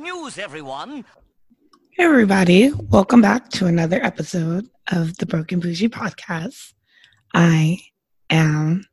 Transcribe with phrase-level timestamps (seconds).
[0.00, 1.04] news, everyone.
[1.90, 2.72] Hey, everybody.
[2.72, 6.72] Welcome back to another episode of the Broken Bougie podcast.
[7.34, 7.78] I
[8.30, 8.86] am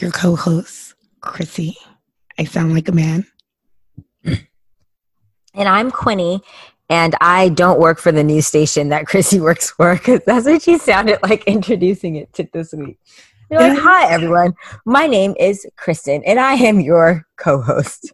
[0.00, 1.76] your co host, Chrissy.
[2.38, 3.26] I sound like a man.
[4.24, 4.38] And
[5.68, 6.40] I'm Quinny,
[6.88, 10.62] and I don't work for the news station that Chrissy works for because that's what
[10.62, 13.00] she sounded like introducing it to this week.
[13.50, 14.54] You're like, hi, everyone.
[14.86, 18.12] My name is Kristen, and I am your co host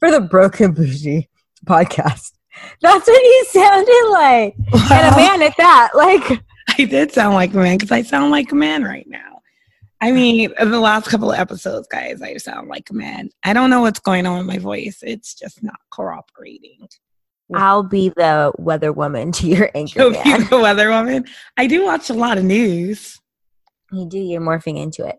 [0.00, 1.28] for the Broken Bougie
[1.66, 2.32] podcast.
[2.80, 4.54] That's what he sounded like.
[4.90, 5.90] And a man at that.
[5.94, 6.42] Like,
[6.78, 9.40] I did sound like a man because I sound like a man right now.
[10.02, 13.28] I mean, in the last couple of episodes, guys, I sound like a man.
[13.44, 14.98] I don't know what's going on with my voice.
[15.02, 16.88] It's just not cooperating.
[17.54, 20.40] I'll be the weather woman to your anchor You'll man.
[20.40, 21.26] be the weather woman.
[21.56, 23.20] I do watch a lot of news.
[23.92, 25.16] You do, you're morphing into it.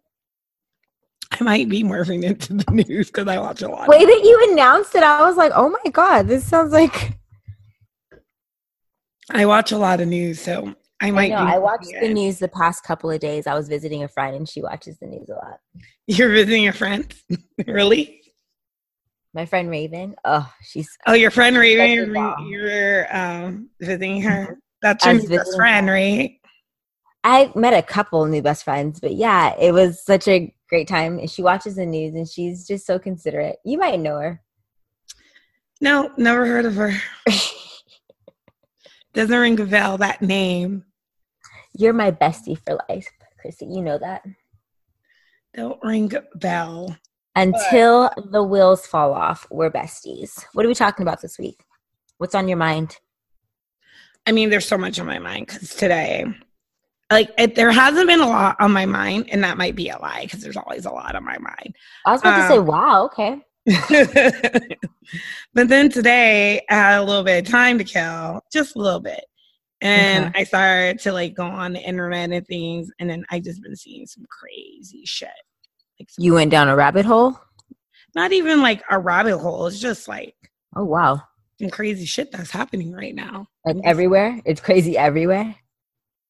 [1.42, 3.88] I might be morphing into the news because I watch a lot.
[3.88, 7.18] Way that you announced it, I was like, oh my God, this sounds like.
[9.32, 11.30] I watch a lot of news, so I I might.
[11.32, 11.38] know.
[11.38, 13.48] I watched the news the past couple of days.
[13.48, 15.58] I was visiting a friend, and she watches the news a lot.
[16.08, 17.12] You're visiting your friend,
[17.68, 18.22] really?
[19.34, 20.16] My friend Raven.
[20.26, 21.92] Oh, she's Oh, your friend Raven.
[21.92, 22.48] You're, your dog.
[22.50, 24.48] you're um, visiting her.
[24.52, 24.56] Mhm.
[24.82, 25.94] That's your best friend, her.
[25.94, 26.41] right?
[27.24, 31.20] I met a couple new best friends, but yeah, it was such a great time.
[31.20, 33.58] And she watches the news, and she's just so considerate.
[33.64, 34.42] You might know her.
[35.80, 36.94] No, never heard of her.
[39.14, 39.98] Doesn't ring a bell.
[39.98, 40.86] That name.
[41.78, 43.66] You're my bestie for life, Chrissy.
[43.66, 44.24] You know that.
[45.56, 46.98] Don't ring a bell.
[47.36, 50.44] Until the wheels fall off, we're besties.
[50.54, 51.64] What are we talking about this week?
[52.18, 52.98] What's on your mind?
[54.28, 56.26] I mean, there's so much on my mind because today,
[57.12, 59.98] like, it, there hasn't been a lot on my mind, and that might be a
[60.00, 61.76] lie because there's always a lot on my mind.
[62.06, 63.42] I was about to say, Um, wow, okay.
[65.54, 69.00] but then today I had a little bit of time to kill, just a little
[69.00, 69.24] bit.
[69.82, 70.42] And Okay.
[70.42, 73.76] I started to like go on the internet and things, and then I just been
[73.76, 75.30] seeing some crazy shit.
[76.00, 77.38] Like You went down a rabbit hole?
[78.14, 79.68] not even like a rabbit hole.
[79.68, 80.36] It's just like
[80.76, 81.22] Oh, wow.
[81.60, 83.48] some crazy shit that's happening right now.
[83.66, 84.40] Like everywhere?
[84.46, 85.56] It's crazy everywhere.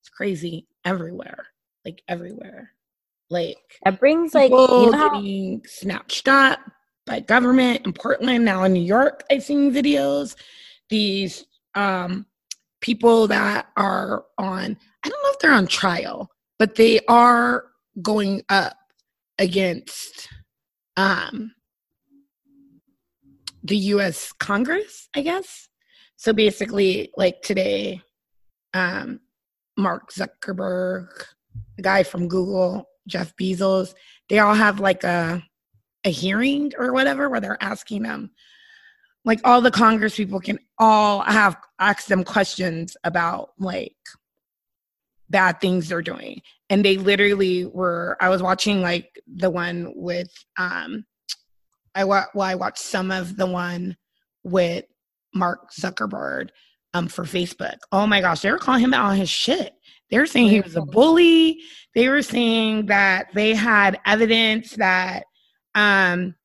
[0.01, 1.47] It's crazy everywhere.
[1.85, 2.71] Like everywhere.
[3.29, 6.59] Like That brings like you know getting snatched up
[7.05, 8.45] by government in Portland.
[8.45, 10.35] Now in New York, I've seen videos.
[10.89, 12.25] These um,
[12.81, 17.65] people that are on, I don't know if they're on trial, but they are
[18.01, 18.77] going up
[19.39, 20.27] against
[20.97, 21.53] um,
[23.63, 25.69] the US Congress, I guess.
[26.17, 28.01] So basically, like today,
[28.73, 29.19] um,
[29.77, 31.07] Mark Zuckerberg,
[31.77, 33.93] the guy from Google, Jeff Bezos,
[34.29, 35.43] they all have like a
[36.03, 38.31] a hearing or whatever where they're asking them
[39.25, 43.95] like all the congress people can all have ask them questions about like
[45.29, 46.41] bad things they're doing.
[46.69, 51.05] And they literally were i was watching like the one with um
[51.95, 53.97] i wa- well i watched some of the one
[54.43, 54.85] with
[55.33, 56.49] mark zuckerberg
[56.93, 57.77] um for facebook.
[57.91, 59.73] Oh my gosh they were calling him out on his shit.
[60.09, 61.59] They were saying he was a bully.
[61.95, 65.23] They were saying that they had evidence that
[65.75, 66.35] um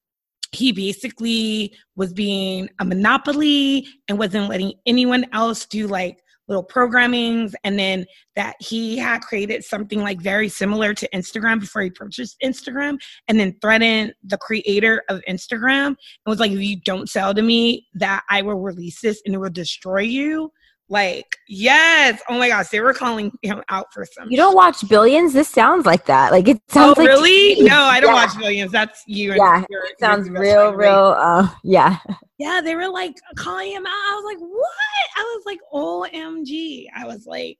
[0.52, 6.18] he basically was being a monopoly and wasn't letting anyone else do like
[6.48, 11.82] little programmings and then that he had created something like very similar to Instagram before
[11.82, 12.98] he purchased Instagram
[13.28, 15.96] and then threatened the creator of Instagram and
[16.26, 19.38] was like if you don't sell to me that I will release this and it
[19.38, 20.52] will destroy you
[20.88, 24.88] like yes oh my gosh they were calling him out for some you don't watch
[24.88, 25.32] billions.
[25.32, 26.30] This sounds like that.
[26.30, 27.56] Like it Oh sounds like really?
[27.56, 27.68] TV.
[27.68, 28.24] No, I don't Yeah.
[28.26, 28.70] watch Billions.
[28.70, 29.32] That's you.
[29.32, 31.14] and Yeah, your- It sounds real, real.
[31.18, 31.98] Uh, yeah.
[32.38, 33.90] Yeah, they were like calling him out.
[33.92, 35.06] I was like, what?
[35.16, 36.86] I was like, OMG.
[36.94, 37.58] I was like,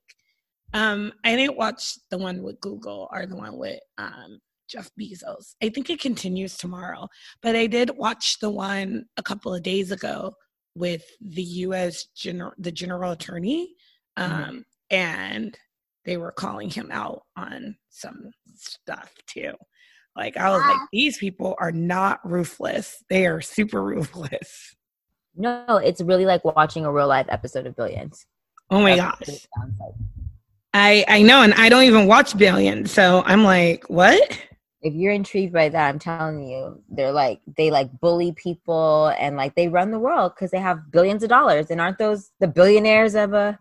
[0.74, 4.38] um, I didn't watch the one with Google or the one with um
[4.68, 5.54] Jeff Bezos.
[5.62, 7.08] I think it continues tomorrow.
[7.42, 10.34] But I did watch the one a couple of days ago
[10.76, 13.74] with the US general the general attorney.
[14.16, 14.64] Um Mhm.
[14.90, 15.58] and
[16.04, 19.52] they were calling him out on some stuff too.
[20.14, 23.02] Like I was like, these people are not ruthless.
[23.10, 24.74] They are super ruthless.
[25.34, 28.24] No, it's really like watching a real life episode of Billions.
[28.70, 29.28] Oh my That's gosh.
[29.28, 29.92] like.
[30.74, 34.38] I I know, and I don't even watch Billion, so I'm like, what?
[34.86, 39.36] If you're intrigued by that, I'm telling you, they're like they like bully people and
[39.36, 41.70] like they run the world because they have billions of dollars.
[41.70, 43.58] And aren't those the billionaires of a?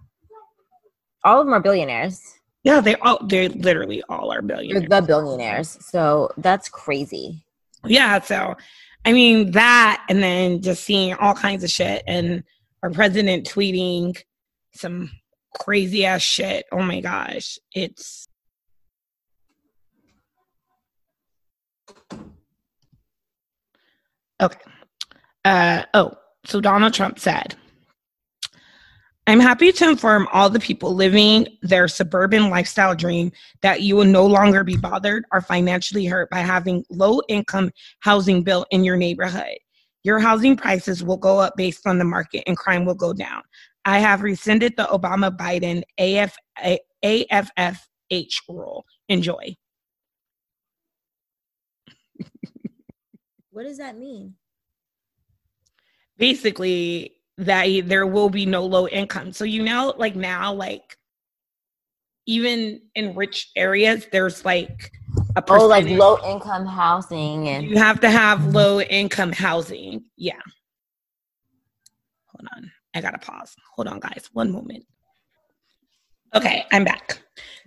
[1.24, 2.22] All of them are billionaires.
[2.64, 4.90] Yeah, they all they literally all are They're billionaires.
[4.90, 5.78] the billionaires.
[5.82, 7.44] So that's crazy.
[7.84, 8.56] Yeah, so
[9.04, 12.44] I mean, that and then just seeing all kinds of shit and
[12.84, 14.16] our president tweeting
[14.74, 15.10] some
[15.60, 16.66] crazy ass shit.
[16.72, 17.58] Oh my gosh.
[17.74, 18.28] It's
[24.42, 24.60] okay.
[25.44, 26.14] Uh, oh,
[26.46, 27.56] so Donald Trump said,
[29.28, 33.32] I'm happy to inform all the people living their suburban lifestyle dream
[33.64, 37.72] that you will no longer be bothered or financially hurt by having low income
[38.02, 39.58] housing built in your neighborhood.
[40.04, 43.42] Your housing prices will go up based on the market and crime will go down.
[43.84, 46.36] I have rescinded the Obama Biden AF,
[47.04, 48.86] AFFH rule.
[49.10, 49.56] Enjoy.
[53.56, 54.36] what does that mean?
[56.18, 59.32] Basically, that there will be no low income.
[59.32, 60.98] So you know, like now, like
[62.26, 64.92] even in rich areas, there's like
[65.38, 70.04] a oh, like low income housing, and you have to have low income housing.
[70.18, 70.34] Yeah.
[72.28, 73.56] Hold on, I gotta pause.
[73.76, 74.84] Hold on, guys, one moment.
[76.34, 77.20] Okay, I'm back.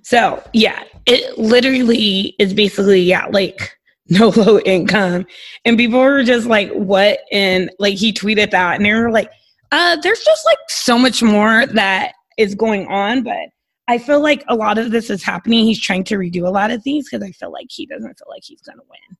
[0.03, 3.78] So yeah, it literally is basically yeah, like
[4.21, 5.27] no low income,
[5.65, 9.31] and people were just like, "What?" And like he tweeted that, and they were like
[9.73, 13.49] uh, there's just like so much more that is going on, but
[13.89, 15.65] I feel like a lot of this is happening.
[15.65, 18.29] He's trying to redo a lot of things because I feel like he doesn't feel
[18.29, 19.17] like he's to win.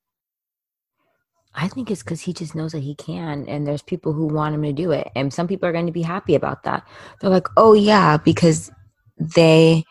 [1.55, 4.55] I think it's because he just knows that he can, and there's people who want
[4.55, 5.11] him to do it.
[5.17, 6.87] And some people are going to be happy about that.
[7.21, 8.71] They're like, oh, yeah, because
[9.19, 9.85] they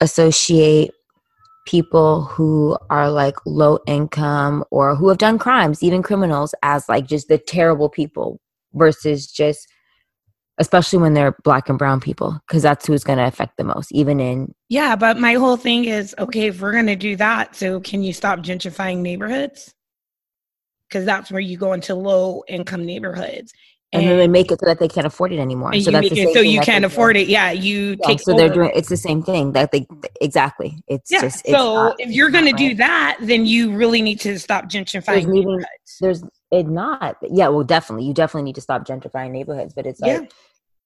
[0.00, 0.92] associate
[1.66, 7.06] people who are like low income or who have done crimes, even criminals, as like
[7.06, 8.40] just the terrible people
[8.74, 9.68] versus just
[10.58, 13.90] especially when they're black and brown people because that's who's going to affect the most
[13.92, 17.56] even in yeah but my whole thing is okay if we're going to do that
[17.56, 19.74] so can you stop gentrifying neighborhoods?
[20.88, 23.52] Because that's where you go into low income neighborhoods
[23.94, 25.72] and, and, then they make it so that they can't afford it anymore.
[25.80, 27.28] So that's the same so you can't afford it.
[27.28, 28.20] Yeah, you yeah, take.
[28.20, 28.40] So over.
[28.40, 28.72] they're doing.
[28.74, 29.86] It's the same thing that they
[30.20, 30.76] exactly.
[30.88, 31.20] It's yeah.
[31.20, 31.42] just.
[31.44, 34.64] It's so not, if you're going to do that, then you really need to stop
[34.64, 35.24] gentrifying.
[35.24, 35.64] There's,
[36.00, 37.16] there's it not.
[37.22, 38.06] Yeah, well, definitely.
[38.06, 39.74] You definitely need to stop gentrifying neighborhoods.
[39.74, 40.28] But it's like yeah.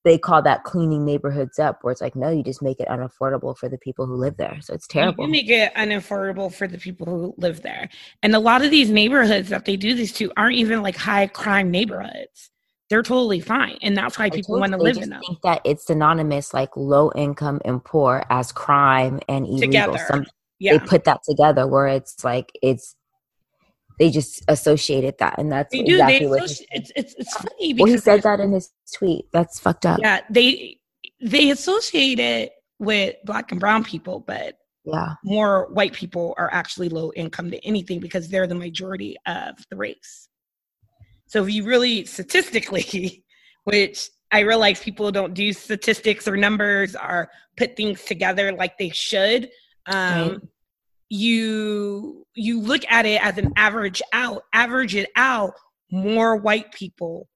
[0.04, 3.56] they call that cleaning neighborhoods up, where it's like, no, you just make it unaffordable
[3.56, 4.58] for the people who live there.
[4.61, 5.25] So it's terrible.
[5.25, 7.88] You make it unaffordable for the people who live there.
[8.22, 11.26] And a lot of these neighborhoods that they do this to aren't even like high
[11.26, 12.50] crime neighborhoods.
[12.90, 15.20] They're totally fine, and that's why people want to live in them.
[15.26, 19.69] Think that it's synonymous, like low income and poor, as crime and illegal.
[19.69, 19.99] Together.
[20.08, 20.26] Some,
[20.58, 20.79] yeah.
[20.79, 22.96] They put that together, where it's like it's
[23.99, 25.94] they just associated that, and that's they do.
[25.94, 27.75] Exactly they associ- it's, it's it's funny.
[27.75, 29.26] Well, he said that in his tweet.
[29.32, 30.00] That's fucked up.
[30.00, 30.79] Yeah, they
[31.20, 36.88] they associate it with black and brown people, but yeah, more white people are actually
[36.88, 40.27] low income to anything because they're the majority of the race.
[41.28, 43.25] So if you really statistically,
[43.64, 48.90] which I realize people don't do statistics or numbers or put things together like they
[48.90, 49.50] should.
[49.86, 50.38] Um, right.
[51.08, 55.54] you you look at it as an average out average it out
[55.90, 57.26] more white people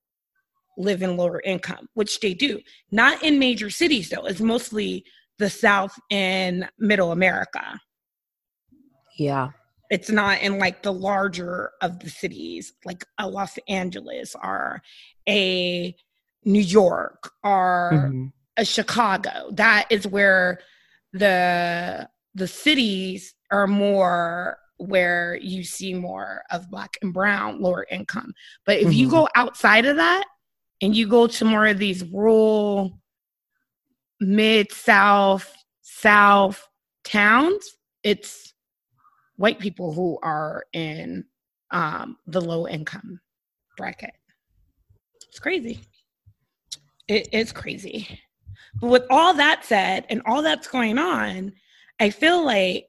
[0.77, 2.61] live in lower income which they do.
[2.91, 4.27] Not in major cities though.
[4.27, 5.05] It's mostly
[5.39, 7.81] the south and middle america.
[9.17, 9.49] Yeah
[9.93, 14.83] it's not in like the larger of the cities like a los angeles or
[15.29, 15.95] a
[16.45, 18.27] new york or mm-hmm.
[18.57, 20.59] a chicago that is where
[21.13, 28.33] the the cities are more where you see more of black and brown lower income
[28.65, 28.93] but if mm-hmm.
[28.93, 30.25] you go outside of that
[30.81, 32.99] and you go to more of these rural
[34.21, 36.67] mid south south
[37.05, 38.52] towns it's
[39.43, 41.25] white people who are in
[41.73, 43.21] um, the low income
[43.77, 44.15] bracket
[45.29, 45.81] it's crazy
[47.09, 48.21] it is crazy
[48.81, 51.53] but with all that said and all that's going on
[51.99, 52.87] i feel like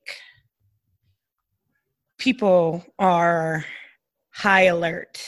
[2.19, 3.65] people are
[4.29, 5.19] high alert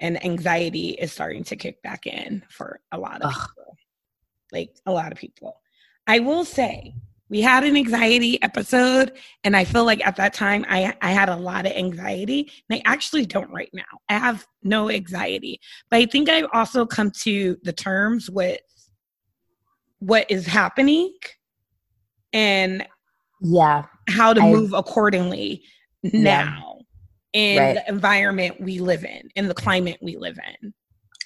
[0.00, 3.34] and anxiety is starting to kick back in for a lot of Ugh.
[3.34, 3.76] people.
[4.50, 5.60] Like a lot of people.
[6.06, 6.94] I will say
[7.32, 9.12] we had an anxiety episode
[9.42, 12.78] and I feel like at that time I, I had a lot of anxiety and
[12.78, 13.84] I actually don't right now.
[14.10, 15.58] I have no anxiety.
[15.90, 18.60] But I think I've also come to the terms with
[20.00, 21.14] what is happening
[22.34, 22.86] and
[23.40, 25.62] yeah how to I, move accordingly
[26.02, 26.82] now
[27.32, 27.40] yeah.
[27.40, 27.74] in right.
[27.76, 30.74] the environment we live in, in the climate we live in.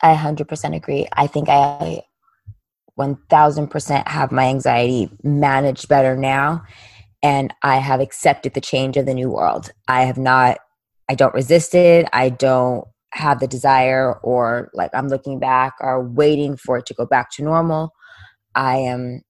[0.03, 1.09] I 100% agree.
[1.15, 2.03] I think I
[2.99, 6.65] 1000% have my anxiety managed better now.
[7.23, 9.71] And I have accepted the change of the new world.
[9.89, 10.59] I have not,
[11.09, 12.09] I don't resist it.
[12.13, 16.95] I don't have the desire or like I'm looking back or waiting for it to
[16.95, 17.93] go back to normal.
[18.55, 19.23] I am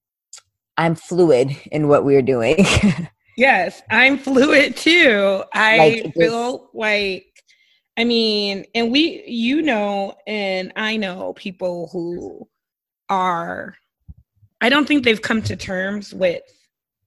[0.77, 2.59] I'm fluid in what we're doing.
[3.37, 5.43] yes, I'm fluid too.
[5.55, 7.27] I like feel like
[7.97, 12.49] I mean, and we you know and I know people who
[13.09, 13.77] are
[14.61, 16.43] I don't think they've come to terms with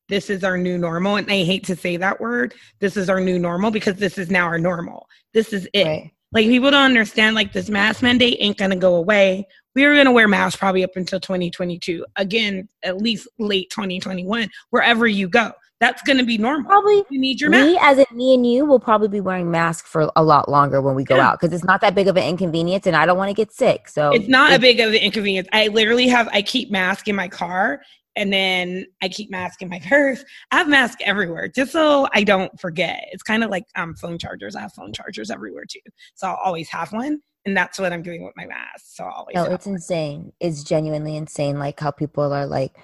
[0.07, 1.15] this is our new normal.
[1.15, 2.53] And I hate to say that word.
[2.79, 5.07] This is our new normal because this is now our normal.
[5.33, 5.85] This is it.
[5.85, 6.11] Right.
[6.31, 9.47] Like people don't understand like this mask mandate ain't gonna go away.
[9.73, 12.05] We are gonna wear masks probably up until 2022.
[12.17, 15.51] Again, at least late 2021, wherever you go.
[15.79, 16.69] That's gonna be normal.
[16.69, 17.65] Probably you need your mask.
[17.65, 20.81] Me as in me and you will probably be wearing masks for a lot longer
[20.81, 21.29] when we go yeah.
[21.29, 23.51] out because it's not that big of an inconvenience and I don't want to get
[23.51, 23.87] sick.
[23.87, 25.47] So it's not it's, a big of an inconvenience.
[25.53, 27.81] I literally have I keep mask in my car
[28.19, 30.23] and then I keep mask in my purse.
[30.51, 33.05] I have mask everywhere just so I don't forget.
[33.11, 34.55] It's kind of like um, phone chargers.
[34.55, 35.79] I have phone chargers everywhere too,
[36.15, 38.85] so I'll always have one, and that's what I'm doing with my mask.
[38.85, 39.35] So I'll always.
[39.35, 39.75] No, it's one.
[39.75, 40.33] insane.
[40.41, 41.57] It's genuinely insane.
[41.57, 42.75] Like how people are like,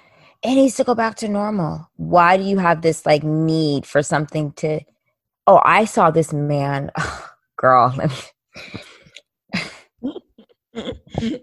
[0.46, 1.90] it needs to go back to normal.
[1.96, 4.80] Why do you have this like need for something to?
[5.46, 7.94] Oh, I saw this man, oh, girl.
[10.74, 11.40] so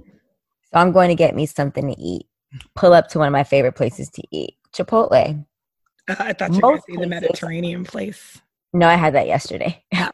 [0.73, 2.27] I'm going to get me something to eat
[2.75, 5.45] pull up to one of my favorite places to eat, Chipotle.
[6.07, 8.41] Uh, I thought you were going the Mediterranean place.
[8.73, 9.83] No, I had that yesterday.
[9.91, 10.09] Yeah.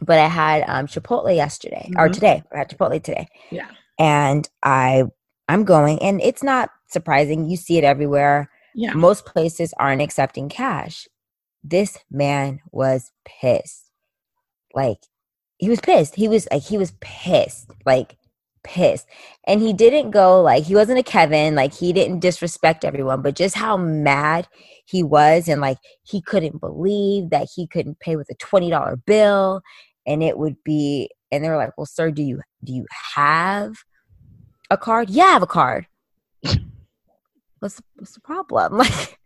[0.00, 2.00] but I had um, Chipotle yesterday mm-hmm.
[2.00, 2.42] or today.
[2.52, 3.28] I had Chipotle today.
[3.50, 3.68] Yeah.
[3.98, 5.04] And I
[5.48, 7.48] I'm going and it's not surprising.
[7.48, 8.50] You see it everywhere.
[8.74, 8.92] Yeah.
[8.92, 11.08] Most places aren't accepting cash.
[11.64, 13.90] This man was pissed.
[14.74, 14.98] Like
[15.56, 16.14] he was pissed.
[16.14, 17.70] He was like he was pissed.
[17.84, 18.16] Like
[18.62, 19.06] pissed.
[19.46, 23.34] And he didn't go like he wasn't a Kevin, like he didn't disrespect everyone, but
[23.34, 24.46] just how mad
[24.84, 29.62] he was and like he couldn't believe that he couldn't pay with a $20 bill
[30.06, 33.74] and it would be and they were like, "Well, sir, do you do you have
[34.70, 35.86] a card?" Yeah, I have a card.
[37.60, 38.82] what's what's the problem?
[38.88, 39.18] Like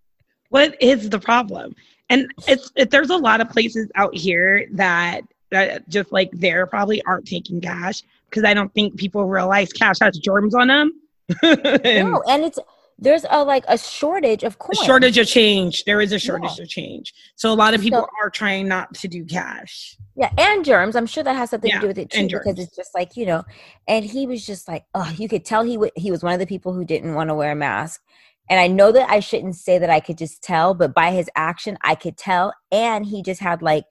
[0.52, 1.74] what is the problem?
[2.10, 6.66] And it's it, there's a lot of places out here that that just like there
[6.66, 10.92] probably aren't taking cash because I don't think people realize cash has germs on them.
[11.42, 12.58] and no, and it's
[13.02, 14.78] there's a like a shortage of coins.
[14.84, 15.84] shortage of change.
[15.84, 16.62] There is a shortage yeah.
[16.62, 17.12] of change.
[17.36, 19.96] So a lot of people so, are trying not to do cash.
[20.16, 20.94] Yeah, and germs.
[20.94, 23.16] I'm sure that has something yeah, to do with it too, because it's just like
[23.16, 23.42] you know.
[23.88, 26.38] And he was just like, oh, you could tell he w- he was one of
[26.38, 28.00] the people who didn't want to wear a mask.
[28.48, 31.30] And I know that I shouldn't say that I could just tell, but by his
[31.36, 32.52] action, I could tell.
[32.70, 33.84] And he just had like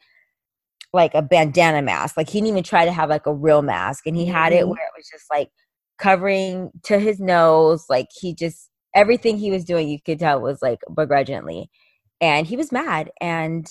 [0.94, 2.18] like a bandana mask.
[2.18, 4.06] Like he didn't even try to have like a real mask.
[4.06, 4.72] And he had it mm-hmm.
[4.72, 5.50] where it was just like
[5.98, 7.86] covering to his nose.
[7.90, 11.70] Like he just everything he was doing, you could tell was like begrudgingly.
[12.20, 13.12] And he was mad.
[13.20, 13.68] And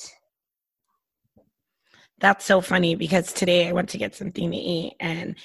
[2.19, 5.37] that's so funny because today I went to get something to eat and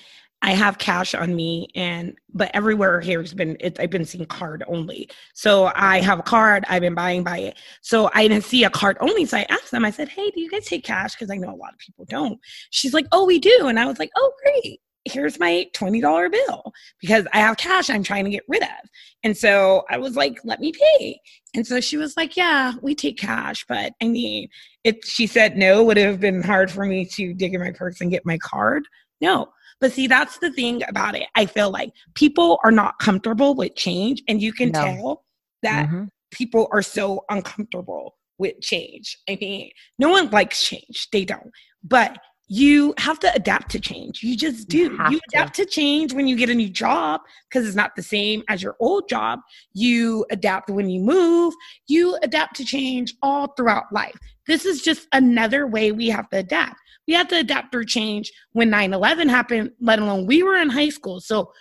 [0.42, 4.28] I have cash on me, and but everywhere here has been it, I've been seeing
[4.28, 5.10] card only.
[5.34, 6.66] So I have a card.
[6.70, 7.58] I've been buying by it.
[7.82, 9.26] So I didn't see a card only.
[9.26, 9.86] So I asked them.
[9.86, 12.06] I said, "Hey, do you guys take cash?" Because I know a lot of people
[12.08, 12.40] don't.
[12.70, 16.74] She's like, "Oh, we do," and I was like, "Oh, great." Here's my $20 bill
[17.00, 18.90] because I have cash I'm trying to get rid of.
[19.24, 21.20] And so I was like, let me pay.
[21.56, 23.66] And so she was like, yeah, we take cash.
[23.68, 24.50] But I mean,
[24.84, 27.72] if she said no, would it have been hard for me to dig in my
[27.72, 28.84] purse and get my card.
[29.22, 29.50] No,
[29.82, 31.28] but see, that's the thing about it.
[31.36, 34.84] I feel like people are not comfortable with change, and you can no.
[34.84, 35.26] tell
[35.64, 36.06] that mm-hmm.
[36.32, 39.18] people are so uncomfortable with change.
[39.30, 41.52] I mean, no one likes change, they don't.
[41.84, 44.22] But you have to adapt to change.
[44.22, 44.78] You just do.
[44.78, 45.66] You, you adapt to.
[45.66, 48.76] to change when you get a new job because it's not the same as your
[48.80, 49.40] old job.
[49.74, 51.54] You adapt when you move.
[51.88, 54.16] You adapt to change all throughout life.
[54.48, 58.32] This is just another way we have to adapt we had to adapt or change
[58.54, 61.52] when 9-11 happened let alone we were in high school so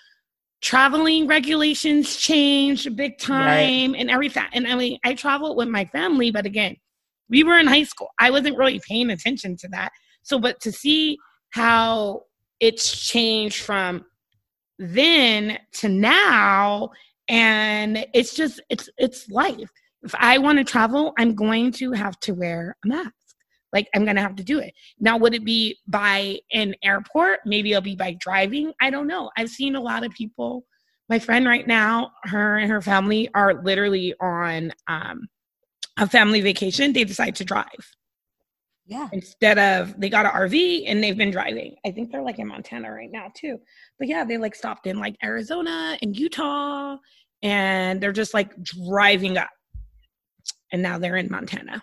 [0.62, 4.00] traveling regulations changed big time right.
[4.00, 6.76] and everything and i mean i traveled with my family but again
[7.28, 9.90] we were in high school i wasn't really paying attention to that
[10.24, 11.16] so but to see
[11.50, 12.22] how
[12.58, 14.04] it's changed from
[14.78, 16.90] then to now
[17.28, 19.70] and it's just it's it's life
[20.02, 23.12] if i want to travel i'm going to have to wear a mask
[23.74, 24.72] like I'm gonna have to do it.
[25.00, 27.40] Now, would it be by an airport?
[27.44, 28.72] Maybe it'll be by driving.
[28.80, 29.30] I don't know.
[29.36, 30.64] I've seen a lot of people.
[31.10, 35.26] My friend right now, her and her family are literally on um,
[35.98, 36.92] a family vacation.
[36.92, 37.66] They decide to drive.
[38.86, 39.08] Yeah.
[39.12, 41.76] Instead of they got an RV and they've been driving.
[41.86, 43.58] I think they're like in Montana right now too.
[43.98, 46.96] But yeah, they like stopped in like Arizona and Utah
[47.42, 49.50] and they're just like driving up.
[50.72, 51.82] And now they're in Montana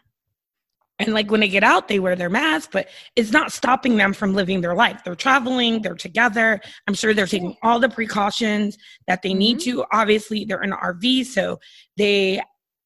[1.00, 4.14] And like when they get out, they wear their mask, but it's not stopping them
[4.14, 5.02] from living their life.
[5.04, 6.62] They're traveling, they're together.
[6.88, 8.78] I'm sure they're taking all the precautions
[9.08, 9.82] that they need mm-hmm.
[9.82, 9.86] to.
[9.92, 11.60] Obviously, they're in an RV, so
[11.98, 12.42] they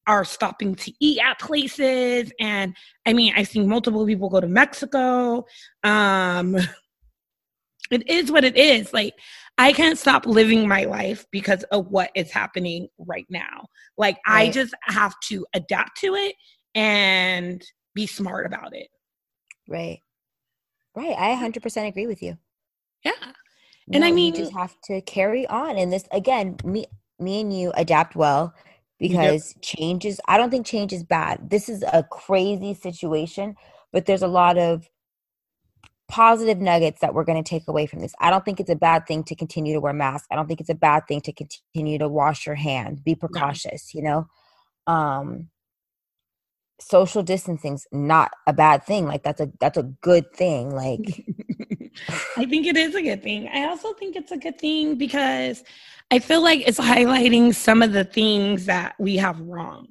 [0.06, 2.32] are stopping to eat at places.
[2.40, 5.44] And I mean, I've seen multiple people go to Mexico.
[5.82, 6.56] Um,
[7.90, 8.92] it is what it is.
[8.92, 9.14] Like,
[9.58, 13.66] I can't stop living my life because of what is happening right now.
[13.96, 14.48] Like, right.
[14.48, 16.34] I just have to adapt to it
[16.74, 17.62] and
[17.94, 18.88] be smart about it.
[19.68, 20.00] Right.
[20.94, 21.16] Right.
[21.18, 22.36] I 100% agree with you.
[23.04, 23.12] Yeah.
[23.92, 25.78] And no, I mean, you just have to carry on.
[25.78, 26.86] And this, again, me,
[27.18, 28.52] me and you adapt well
[28.98, 29.62] because yep.
[29.62, 31.50] change is, I don't think change is bad.
[31.50, 33.56] This is a crazy situation,
[33.92, 34.88] but there's a lot of
[36.08, 38.14] positive nuggets that we're going to take away from this.
[38.20, 40.28] I don't think it's a bad thing to continue to wear masks.
[40.30, 43.92] I don't think it's a bad thing to continue to wash your hands, be precautious,
[43.92, 44.26] you know?
[44.86, 45.48] Um,
[46.78, 51.24] social distancing's not a bad thing like that's a that's a good thing like
[52.36, 53.48] i think it is a good thing.
[53.48, 55.64] I also think it's a good thing because
[56.10, 59.88] i feel like it's highlighting some of the things that we have wrong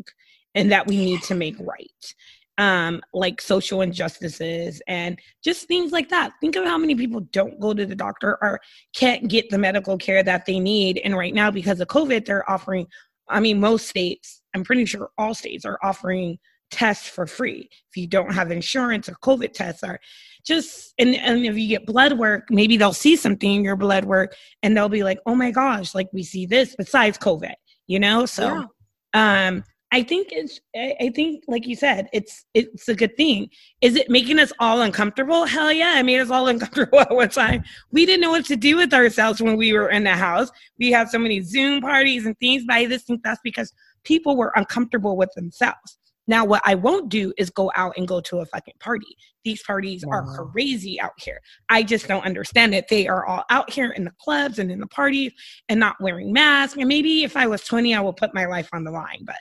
[0.54, 2.16] and that we need to make right
[2.58, 6.32] um like social injustices and just things like that.
[6.40, 8.62] Think of how many people don't go to the doctor or
[8.96, 11.02] can't get the medical care that they need.
[11.04, 12.88] And right now because of covid they're offering
[13.30, 16.38] i mean most states i'm pretty sure all states are offering
[16.72, 17.70] tests for free.
[17.90, 20.00] If you don't have insurance or covid tests or
[20.46, 24.06] just and, and if you get blood work maybe they'll see something in your blood
[24.06, 27.54] work and they'll be like oh my gosh like we see this besides covid
[27.88, 28.26] you know?
[28.26, 28.66] So
[29.14, 29.46] yeah.
[29.48, 33.50] um i think it's i think like you said it's it's a good thing.
[33.82, 35.46] Is it making us all uncomfortable?
[35.46, 37.64] Hell yeah it made us all uncomfortable at one time.
[37.92, 40.50] We didn't know what to do with ourselves when we were in the house.
[40.80, 43.72] We have so many zoom parties and things but i just think that's because
[44.04, 48.20] people were uncomfortable with themselves now, what I won't do is go out and go
[48.22, 49.18] to a fucking party.
[49.44, 50.14] These parties wow.
[50.14, 51.40] are crazy out here.
[51.70, 52.88] I just don't understand it.
[52.88, 55.34] They are all out here in the clubs and in the parties
[55.70, 56.78] and not wearing masks.
[56.78, 59.36] And maybe if I was 20, I would put my life on the line, but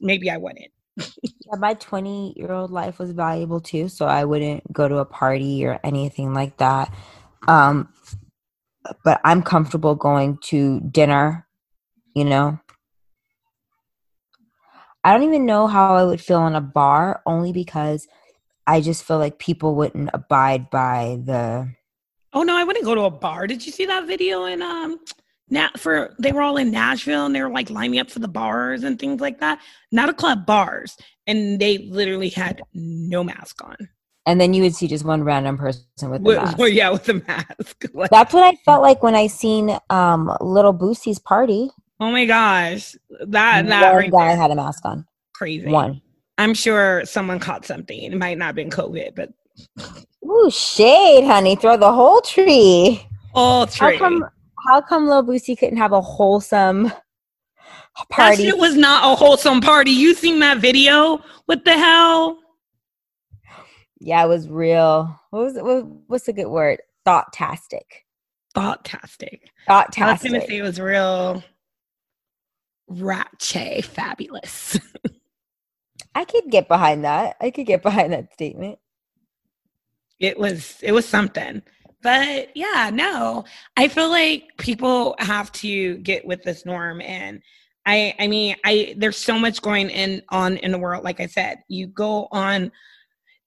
[0.00, 0.70] maybe I wouldn't.
[1.22, 3.88] yeah, my 20 year old life was valuable too.
[3.88, 6.92] So I wouldn't go to a party or anything like that.
[7.48, 7.88] Um,
[9.04, 11.46] but I'm comfortable going to dinner,
[12.14, 12.58] you know,
[15.06, 18.08] I don't even know how I would feel in a bar only because
[18.66, 21.68] I just feel like people wouldn't abide by the
[22.32, 23.46] Oh no, I wouldn't go to a bar.
[23.46, 24.98] Did you see that video in um
[25.48, 28.26] Nat for they were all in Nashville and they were like lining up for the
[28.26, 29.60] bars and things like that.
[29.92, 30.96] Not a club, bars.
[31.28, 33.76] And they literally had no mask on.
[34.26, 36.58] And then you would see just one random person with the mask.
[36.58, 37.84] Well, yeah, with the mask.
[38.10, 41.70] That's what I felt like when I seen um Little Boosie's party.
[41.98, 42.94] Oh my gosh.
[43.26, 44.36] That that right guy there.
[44.36, 45.06] had a mask on.
[45.34, 45.68] Crazy.
[45.68, 46.02] One.
[46.38, 47.98] I'm sure someone caught something.
[47.98, 49.32] It might not have been COVID, but
[50.24, 51.56] Ooh, shade, honey.
[51.56, 53.06] Throw the whole tree.
[53.32, 53.96] Whole tree.
[53.96, 54.24] How come
[54.68, 56.92] how come Lil Boosie couldn't have a wholesome
[58.10, 58.36] party?
[58.36, 59.92] That shit was not a wholesome party.
[59.92, 61.22] You seen that video?
[61.46, 62.38] What the hell?
[64.00, 65.18] Yeah, it was real.
[65.30, 65.64] What was it?
[65.64, 66.80] What, what's a good word?
[67.04, 68.04] Thought-tastic.
[68.54, 69.50] Thought-tastic.
[69.66, 70.02] Thought-tastic.
[70.02, 71.42] I was gonna say it was real
[72.88, 74.78] Ratche fabulous.
[76.14, 77.36] I could get behind that.
[77.40, 78.78] I could get behind that statement.
[80.18, 81.62] It was it was something.
[82.02, 83.44] But yeah, no.
[83.76, 87.42] I feel like people have to get with this norm and
[87.84, 91.26] I I mean, I there's so much going in on in the world like I
[91.26, 91.58] said.
[91.68, 92.72] You go on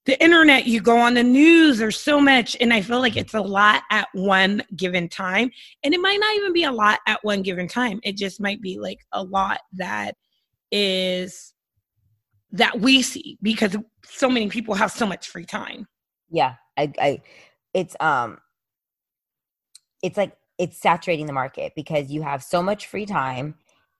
[0.06, 2.56] the internet, you go on the news, there's so much.
[2.60, 5.50] And I feel like it's a lot at one given time.
[5.84, 8.00] And it might not even be a lot at one given time.
[8.02, 10.16] It just might be like a lot that
[10.72, 11.52] is
[12.52, 15.86] that we see because so many people have so much free time.
[16.30, 16.54] Yeah.
[16.76, 17.22] I, I
[17.74, 18.38] it's um
[20.02, 23.54] it's like it's saturating the market because you have so much free time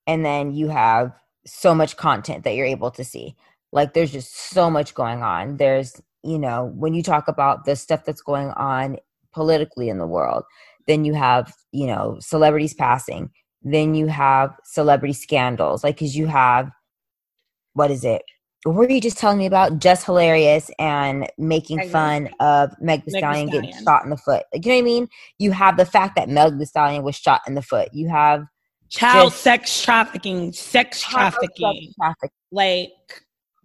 [0.06, 1.12] and then you have
[1.46, 3.36] so much content that you're able to see
[3.72, 5.56] like there's just so much going on.
[5.56, 8.98] There's you know when you talk about the stuff that's going on
[9.32, 10.44] politically in the world
[10.90, 13.30] then you have you know celebrities passing.
[13.62, 15.84] Then you have celebrity scandals.
[15.84, 16.70] Like because you have
[17.74, 18.22] what is it?
[18.64, 19.78] What were you just telling me about?
[19.78, 24.42] Just hilarious and making fun of Meg Thee Stallion getting shot in the foot.
[24.52, 25.08] Like you know what i mean?
[25.38, 27.88] You have the fact that Meg Thee Stallion was shot in the foot.
[27.92, 28.44] You have
[28.88, 32.34] child sex trafficking sex trafficking sex trafficking.
[32.50, 32.90] Like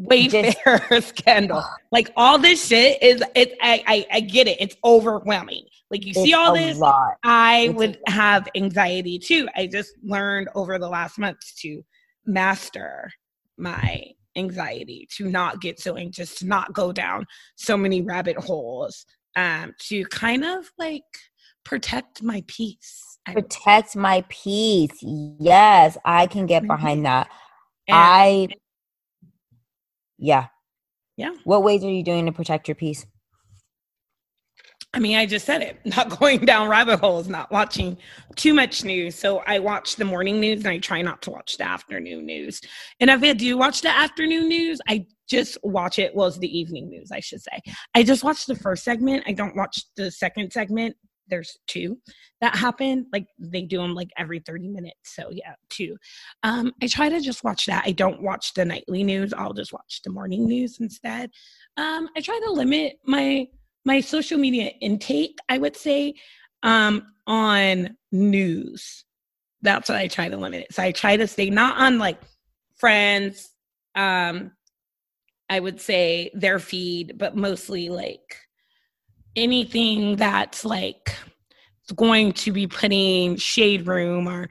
[0.01, 1.63] Wayfair scandal.
[1.91, 4.57] Like all this shit is it's I, I, I get it.
[4.59, 5.65] It's overwhelming.
[5.89, 7.15] Like you see all this, lot.
[7.23, 9.47] I it's would have anxiety too.
[9.55, 11.83] I just learned over the last months to
[12.25, 13.11] master
[13.57, 14.03] my
[14.35, 19.05] anxiety, to not get so anxious, to not go down so many rabbit holes,
[19.35, 21.03] um, to kind of like
[21.63, 23.19] protect my peace.
[23.25, 24.97] Protect my peace.
[25.01, 27.27] Yes, I can get behind that.
[27.87, 28.47] And- I,
[30.17, 30.47] yeah.
[31.17, 31.33] Yeah.
[31.43, 33.05] What ways are you doing to protect your peace?
[34.95, 37.97] I mean, I just said it, not going down rabbit holes, not watching
[38.35, 39.15] too much news.
[39.15, 42.61] So I watch the morning news and I try not to watch the afternoon news.
[42.99, 46.15] And if I do watch the afternoon news, I just watch it.
[46.15, 47.61] Well, it's the evening news, I should say.
[47.93, 49.25] I just watch the first segment.
[49.27, 50.95] I don't watch the second segment.
[51.27, 51.97] There's two
[52.41, 53.07] that happen.
[53.11, 55.15] Like they do them like every 30 minutes.
[55.15, 55.97] So yeah, two.
[56.43, 57.83] Um, I try to just watch that.
[57.85, 59.33] I don't watch the nightly news.
[59.33, 61.31] I'll just watch the morning news instead.
[61.77, 63.47] Um, I try to limit my
[63.85, 66.15] my social media intake, I would say,
[66.63, 69.05] um, on news.
[69.61, 70.73] That's what I try to limit it.
[70.73, 72.19] So I try to stay not on like
[72.77, 73.49] friends,
[73.95, 74.51] um,
[75.49, 78.37] I would say their feed, but mostly like
[79.35, 81.15] anything that's like
[81.95, 84.49] going to be putting shade room or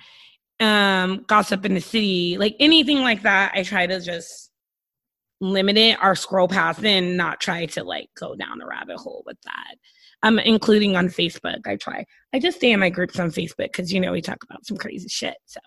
[0.60, 4.50] um gossip in the city, like anything like that, I try to just
[5.40, 8.96] limit it or scroll past it and not try to like go down the rabbit
[8.96, 9.74] hole with that.
[10.22, 11.66] Um, including on Facebook.
[11.66, 12.06] I try.
[12.32, 14.78] I just stay in my groups on Facebook because you know we talk about some
[14.78, 15.36] crazy shit.
[15.44, 15.60] So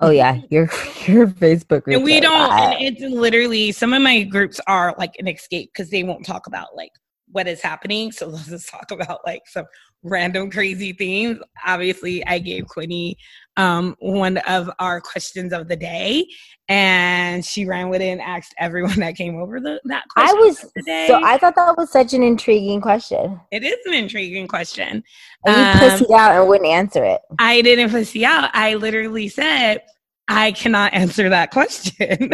[0.00, 0.64] Oh yeah, your
[1.06, 1.96] your Facebook group.
[1.96, 2.52] and we don't.
[2.52, 6.46] And it's literally some of my groups are like an escape because they won't talk
[6.46, 6.92] about like
[7.30, 8.12] what is happening.
[8.12, 9.66] So let's just talk about like some
[10.02, 11.38] random crazy things.
[11.66, 13.16] Obviously, I gave Quinny
[13.56, 16.26] um, one of our questions of the day,
[16.68, 20.62] and she ran with it and asked everyone that came over the, that I was
[20.62, 21.06] of the day.
[21.08, 23.40] so I thought that was such an intriguing question.
[23.50, 25.02] it is an intriguing question.
[25.46, 27.20] And you Um, pussied out and wouldn't answer it.
[27.38, 28.50] I didn't pussy out.
[28.52, 29.82] I literally said,
[30.28, 32.32] I cannot answer that question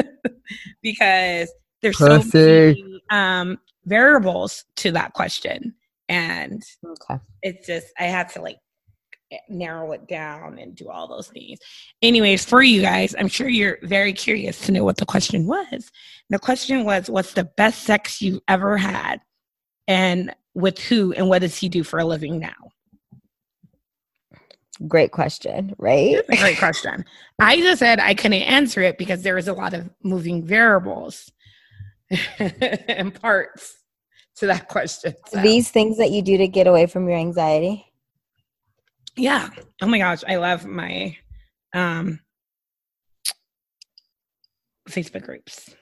[0.83, 1.53] because
[1.83, 5.75] there's so many um, variables to that question.
[6.09, 7.21] And Okay.
[7.42, 8.59] it's just, I had to like
[9.49, 11.59] narrow it down and do all those things.
[12.03, 15.90] Anyways, for you guys, I'm sure you're very curious to know what the question was.
[16.31, 19.21] The question was, What's the best sex you've ever had?
[19.88, 21.12] And with who?
[21.12, 22.53] And what does he do for a living now?
[24.88, 26.27] Great question, right?
[26.27, 27.05] Great question.
[27.38, 31.31] I just said I couldn't answer it because there was a lot of moving variables
[32.38, 33.77] and parts
[34.37, 35.14] to that question.
[35.29, 37.85] So, These things that you do to get away from your anxiety.
[39.16, 39.48] yeah.
[39.81, 41.16] Oh my gosh, I love my
[41.75, 42.20] um
[44.88, 45.75] Facebook groups.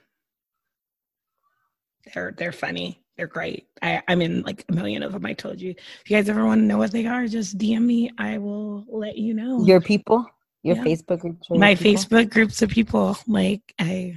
[2.13, 2.99] They're they're funny.
[3.17, 3.67] They're great.
[3.81, 5.25] I, I'm in like a million of them.
[5.25, 5.71] I told you.
[5.71, 8.09] If you guys ever want to know what they are, just DM me.
[8.17, 9.63] I will let you know.
[9.65, 10.25] Your people,
[10.63, 10.83] your Yeah.
[10.83, 11.47] Facebook groups?
[11.49, 12.01] your my people?
[12.03, 13.17] Facebook groups of people.
[13.27, 14.15] Like I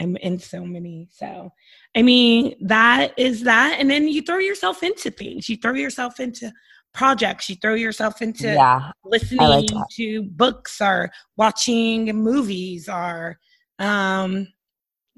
[0.00, 1.08] I'm in so many.
[1.10, 1.50] So
[1.96, 3.76] I mean that is that.
[3.78, 5.48] And then you throw yourself into things.
[5.48, 6.52] You throw yourself into
[6.92, 7.48] projects.
[7.48, 9.86] You throw yourself into Yeah, listening that.
[9.96, 13.38] to books or watching movies or
[13.78, 14.48] um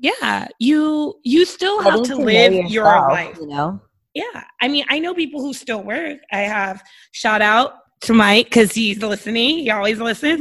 [0.00, 3.36] yeah, you you still have to know live your life.
[3.40, 3.80] You know,
[4.14, 4.44] Yeah.
[4.60, 6.18] I mean, I know people who still work.
[6.30, 9.58] I have shout out to Mike because he's listening.
[9.58, 10.40] He always listens.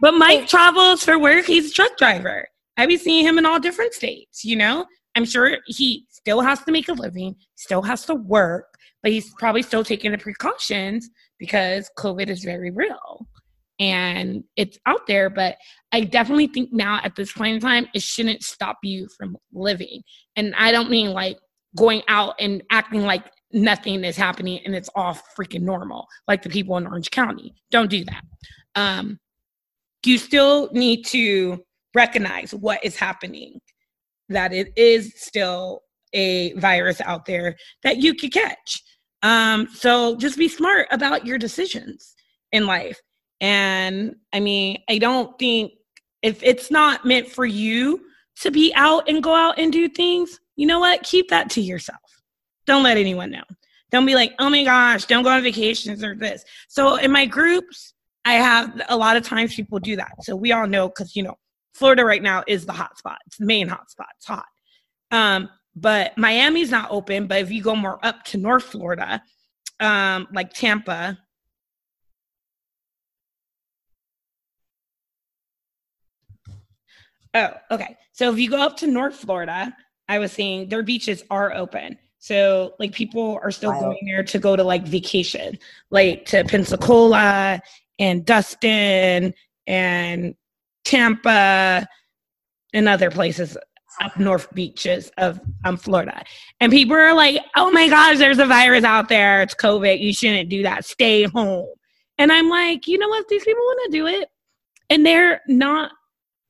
[0.00, 1.46] But Mike travels for work.
[1.46, 2.46] He's a truck driver.
[2.76, 4.86] I be seeing him in all different states, you know?
[5.14, 9.32] I'm sure he still has to make a living, still has to work, but he's
[9.38, 11.08] probably still taking the precautions
[11.38, 13.26] because COVID is very real
[13.78, 15.30] and it's out there.
[15.30, 15.56] But
[15.92, 20.02] I definitely think now at this point in time, it shouldn't stop you from living.
[20.36, 21.38] And I don't mean like
[21.76, 26.48] going out and acting like nothing is happening and it's all freaking normal, like the
[26.48, 27.54] people in Orange County.
[27.70, 28.24] Don't do that.
[28.74, 29.20] Um,
[30.04, 33.60] you still need to recognize what is happening,
[34.28, 38.82] that it is still a virus out there that you could catch.
[39.22, 42.14] Um, so just be smart about your decisions
[42.52, 43.00] in life.
[43.40, 45.72] And I mean, I don't think
[46.22, 48.00] if it's not meant for you
[48.40, 51.02] to be out and go out and do things, you know what?
[51.02, 51.98] Keep that to yourself.
[52.66, 53.42] Don't let anyone know.
[53.90, 56.44] Don't be like, oh my gosh, don't go on vacations or this.
[56.68, 60.12] So in my groups, I have a lot of times people do that.
[60.22, 61.36] So we all know because you know
[61.74, 63.18] Florida right now is the hot spot.
[63.26, 64.08] It's the main hot spot.
[64.16, 64.46] It's hot.
[65.10, 67.26] Um, but Miami's not open.
[67.26, 69.22] But if you go more up to North Florida,
[69.80, 71.18] um, like Tampa,
[77.34, 77.96] Oh, okay.
[78.12, 79.74] So if you go up to North Florida,
[80.08, 81.98] I was saying their beaches are open.
[82.18, 83.80] So like people are still Wow.
[83.80, 85.58] going there to go to like vacation,
[85.90, 87.60] like to Pensacola
[87.98, 89.34] and Destin
[89.66, 90.34] and
[90.84, 91.86] Tampa
[92.72, 93.56] and other places.
[94.00, 96.24] up north beaches of um, Florida.
[96.60, 99.42] And people are like, oh my gosh, there's a virus out there.
[99.42, 100.00] It's COVID.
[100.00, 100.84] You shouldn't do that.
[100.84, 101.68] Stay home.
[102.18, 103.28] And I'm like, you know what?
[103.28, 104.28] These people want to do it.
[104.90, 105.92] And they're not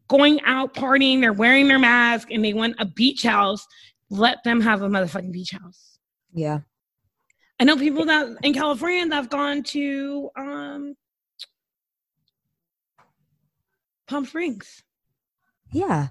[0.09, 1.21] going out partying.
[1.21, 3.67] They're wearing their mask and they want a beach house.
[4.11, 5.99] Let them have a motherfucking beach house.
[6.33, 6.61] Yeah.
[7.61, 10.95] I know people that in California that have gone to um,
[14.07, 14.83] Palm Springs.
[15.73, 16.09] Yeah.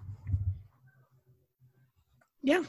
[2.41, 2.63] Yeah.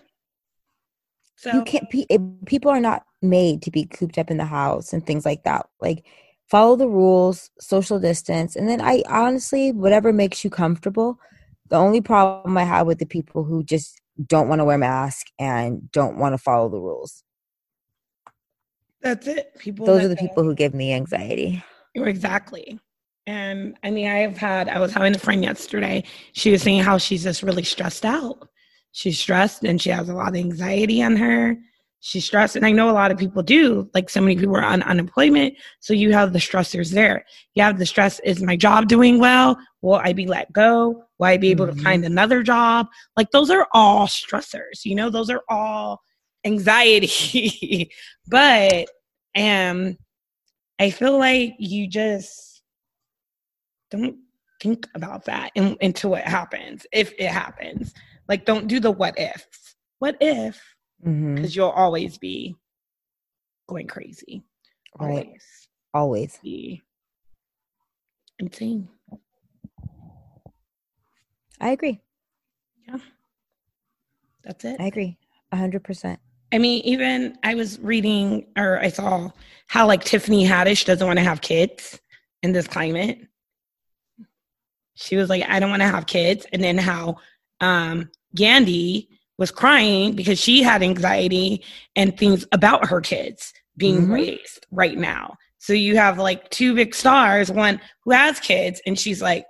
[1.37, 4.45] So you can't it- eh, people are not made to be cooped up in the
[4.45, 6.05] house and things like that like
[6.49, 11.19] follow the rules social distance and then i honestly whatever makes you comfortable
[11.71, 15.31] the only problem i have with the people who just don't want to wear masks
[15.39, 17.25] and don't want to follow the rules
[19.01, 19.53] that's it.
[19.59, 22.79] People those are the people who give me anxiety Exactly.
[23.27, 26.05] And I mean, I have had, I was having a friend yesterday.
[26.33, 28.49] She was saying how she's just really stressed out.
[28.93, 31.57] She's stressed and she has a lot of anxiety on her.
[32.01, 32.55] She's stressed.
[32.55, 33.89] And I know a lot of people do.
[33.95, 35.55] Like so many people are on unemployment.
[35.81, 37.25] So you have the stressors there.
[37.55, 39.57] You have the stress is my job doing well?
[39.81, 41.05] Will I be let go?
[41.19, 41.77] Will I be able Mhm.
[41.77, 42.89] to find another job?
[43.17, 44.85] Like those are all stressors.
[44.85, 46.03] You know, those are all
[46.45, 47.91] anxiety.
[48.29, 48.87] but
[49.35, 49.97] um
[50.79, 52.54] I feel like you just
[53.95, 54.17] don't
[54.61, 57.93] think about that in, until it happens, if it happens.
[58.29, 59.77] Like, don't do the what ifs.
[59.99, 60.61] What if?
[61.05, 61.35] mm-hmm.
[61.35, 62.57] Because you'll always be
[63.69, 64.43] going crazy.
[65.01, 66.83] right Always always be
[68.39, 68.89] insane.
[71.61, 72.01] i agree
[72.89, 72.99] Yeah.
[74.43, 74.77] That's it.
[74.81, 75.17] i agree
[75.53, 76.19] 100%
[76.53, 79.31] I mean, even I was reading or I saw
[79.67, 81.99] how like Tiffany Haddish doesn't want to have kids
[82.45, 83.19] in this climate.
[84.95, 86.47] She was like, I don't want to have kids.
[86.53, 87.17] And then how
[87.61, 91.65] um Gandhi was crying because she had anxiety
[91.97, 94.13] and things about her kids being Mhm.
[94.13, 95.37] raised right now.
[95.59, 99.47] So you have like two big stars, one who has kids, and she's like,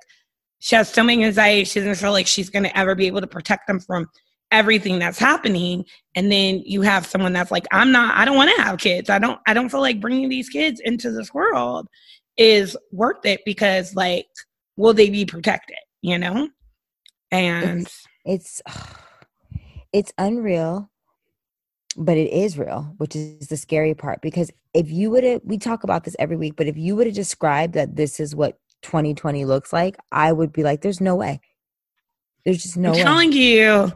[0.61, 3.27] she has so many anxiety, she doesn't feel like she's gonna ever be able to
[3.27, 4.09] protect them from
[4.53, 8.55] everything that's happening and then you have someone that's like i'm not i don't want
[8.55, 11.89] to have kids i don't i don't feel like bringing these kids into this world
[12.37, 14.27] is worth it because like
[14.77, 16.51] will they be protected you know?
[17.33, 17.91] And
[18.25, 18.63] it's
[19.93, 20.91] it's unreal
[21.97, 25.57] but it is real which is the scary part because if you would have we
[25.57, 28.59] talk about this every week but if you would have described that this is what
[28.83, 31.41] 2020 looks like i would be like there's no way.
[32.45, 33.03] There's just no i'm way.
[33.03, 33.93] telling you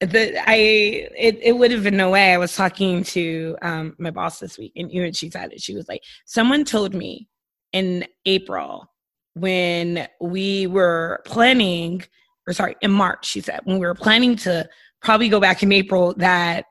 [0.00, 2.32] that i it, it would have been no way.
[2.32, 5.62] I was talking to um my boss this week and even she said it.
[5.62, 7.28] She was like someone told me
[7.72, 8.88] in april
[9.36, 12.02] when we were planning
[12.46, 14.66] or sorry in march she said when we were planning to
[15.02, 16.64] probably go back in april that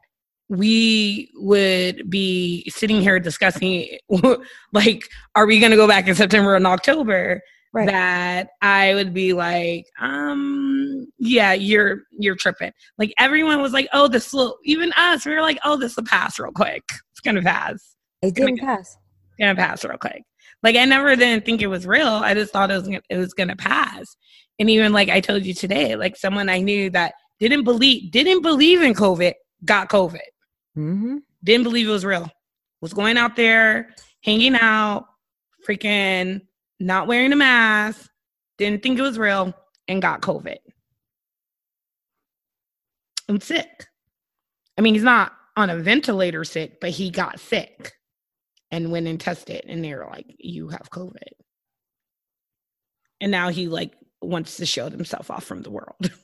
[0.49, 3.88] we would be sitting here discussing
[4.73, 7.41] like are we going to go back in september and october?
[7.73, 7.88] Right.
[7.88, 12.71] that i would be like um yeah you're you're tripping.
[12.97, 16.06] Like everyone was like oh this will even us we were like oh this will
[16.06, 16.84] pass real quick.
[17.12, 17.95] It's gonna pass.
[18.21, 18.97] It gonna didn't pass.
[19.28, 20.23] it's gonna pass real quick
[20.65, 22.08] like i never didn't think it was real.
[22.08, 24.17] I just thought it was gonna, it was gonna pass.
[24.58, 28.41] And even like i told you today like someone i knew that didn't believe didn't
[28.41, 30.28] believe in covid got covid.
[30.75, 31.17] Mm-hmm.
[31.43, 32.30] didn't believe it was real.
[32.82, 35.06] Was going out there hanging out
[35.65, 36.41] freaking
[36.80, 38.10] not wearing a mask
[38.58, 39.54] didn't think it was real
[39.88, 40.58] and got covid.
[43.30, 43.86] I'm sick.
[44.80, 47.93] I mean he's not on a ventilator sick but he got sick
[48.76, 51.32] and went and tested and they were like you have covid.
[53.22, 56.12] And now he like wants to show himself off from the world.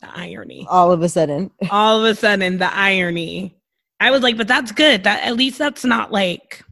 [0.00, 0.66] The irony.
[0.68, 1.52] All of a sudden.
[1.70, 3.56] All of a sudden the irony.
[4.00, 5.04] I was like but that's good.
[5.04, 6.64] That at least that's not like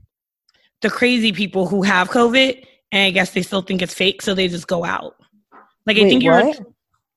[0.83, 4.35] the crazy people who have covid and i guess they still think it's fake so
[4.35, 5.15] they just go out.
[5.87, 6.61] Like i think you were what?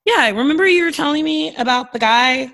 [0.05, 2.51] yeah I remember you were telling me about the guy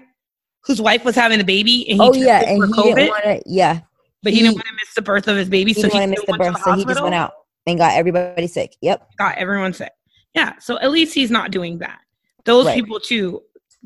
[0.63, 3.23] whose wife was having a baby and he oh yeah and he COVID, didn't want
[3.25, 3.81] to yeah
[4.23, 6.01] but he, he- didn't want to miss the birth of his baby he so didn't
[6.01, 7.31] to miss the birth to so he just went out
[7.67, 9.91] and got everybody sick yep got everyone sick
[10.35, 11.99] yeah so at least he's not doing that
[12.45, 12.75] those Right.
[12.75, 13.41] people too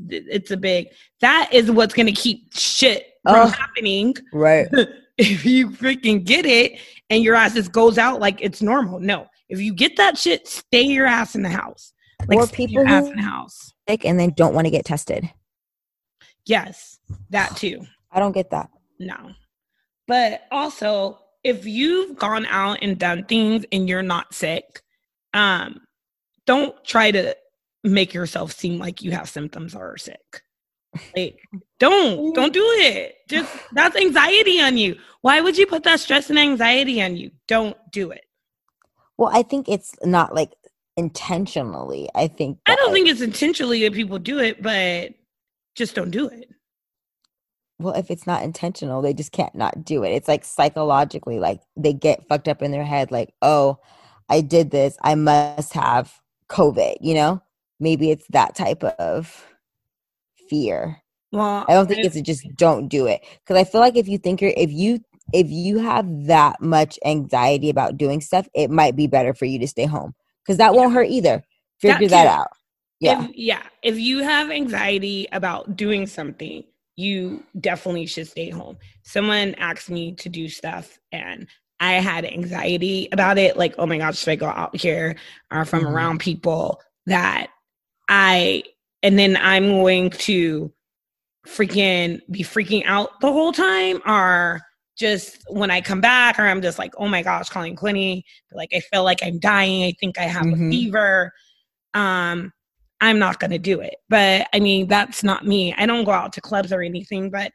[0.10, 0.88] it's a big
[1.22, 3.48] that is what's going to keep shit from Oh.
[3.48, 4.68] happening right
[5.18, 9.00] if you freaking get it and your ass just goes out like it's normal.
[9.00, 11.94] No, if you get that shit, stay your ass in the house.
[12.28, 13.72] Like Or stay people your ass in the house.
[13.88, 15.30] sick and then don't want to get tested
[16.46, 16.98] Yes,
[17.30, 17.86] that too.
[18.12, 18.70] i don't get that
[19.00, 19.32] No,
[20.08, 24.82] but also if you've gone out and done things and you're not sick,
[25.34, 25.82] um,
[26.46, 27.36] don't try to
[27.84, 30.44] make yourself seem like you have symptoms or are sick.
[31.16, 31.40] Like,
[31.80, 33.16] don't, don't do it.
[33.28, 34.96] Just that's anxiety on you.
[35.22, 37.32] Why would you put that stress and anxiety on you?
[37.48, 38.26] Don't do it.
[39.18, 40.52] Well, I think it's not like
[40.96, 42.10] intentionally.
[42.14, 45.14] I think I don't think it's intentionally that people do it, but
[45.76, 46.50] just don't do it.
[47.84, 50.12] Well, if it's not intentional, they just can't not do it.
[50.12, 53.78] It's like psychologically, like they get fucked up in their head, like, oh,
[54.30, 56.14] I did this, I must have
[56.48, 57.42] COVID, you know?
[57.82, 59.46] Maybe it's that type of
[60.50, 61.02] fear.
[61.34, 63.22] Well, I don't think it's just don't do it.
[63.44, 65.00] Because I feel like if you think you're if you
[65.34, 69.60] if you have that much anxiety about doing stuff, it might be better for you
[69.60, 70.14] to stay home.
[70.46, 71.44] Because that won't hurt either.
[71.82, 72.48] Figure that, that out.
[73.02, 73.26] Yeah.
[73.26, 73.64] If, yeah.
[73.82, 76.64] If you have anxiety about doing something,
[76.96, 78.78] you definitely should stay home.
[79.04, 81.48] Someone asked me to do stuff and
[81.80, 83.58] I had anxiety about it.
[83.58, 85.16] Like, oh my gosh, should I go out here
[85.52, 85.94] or from mm-hmm.
[85.94, 87.48] around people that
[88.08, 88.64] I,
[89.02, 90.72] and then I'm going to
[91.48, 94.62] freaking be freaking out the whole time or
[94.96, 98.70] just when I come back or I'm just like, oh my gosh, calling Quinny, like
[98.74, 99.84] I feel like I'm dying.
[99.84, 100.68] I think I have mm-hmm.
[100.68, 101.34] a fever.
[101.94, 102.54] Um,
[103.04, 103.98] I'm not going to do it.
[104.10, 105.74] But I mean, that's not me.
[105.78, 107.52] I don't go out to clubs or anything, but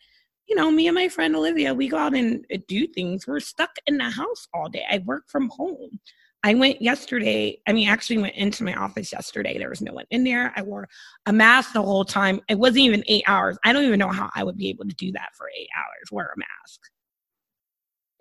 [0.46, 3.26] you know, me and my friend Olivia, we go out and uh, do things.
[3.26, 4.84] We're stuck in the house all day.
[4.90, 6.00] I work from home.
[6.44, 7.60] I went yesterday.
[7.66, 9.56] I mean, actually went into my office yesterday.
[9.56, 10.52] There was no one in there.
[10.54, 10.86] I wore
[11.24, 12.40] a mask the whole time.
[12.48, 13.58] It wasn't even eight hours.
[13.64, 16.12] I don't even know how I would be able to do that for eight hours,
[16.12, 16.80] wear a mask.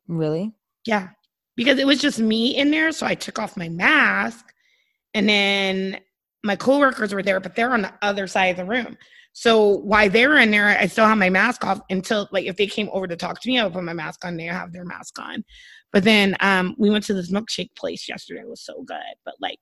[0.08, 0.54] Really?
[0.86, 1.10] Yeah.
[1.58, 2.94] Because it was just me in there.
[2.94, 4.46] So I took off my mask
[5.14, 6.00] and then
[6.48, 8.98] my coworkers were there, but they're on the other side of the room.
[9.34, 12.58] So while they were in there, I still have my mask off until like if
[12.58, 14.36] they came over to talk to me, I would put my mask on.
[14.36, 15.44] They have their mask on.
[15.94, 18.40] But then um, we went to this milkshake place yesterday.
[18.40, 18.98] It was so good.
[19.26, 19.60] But like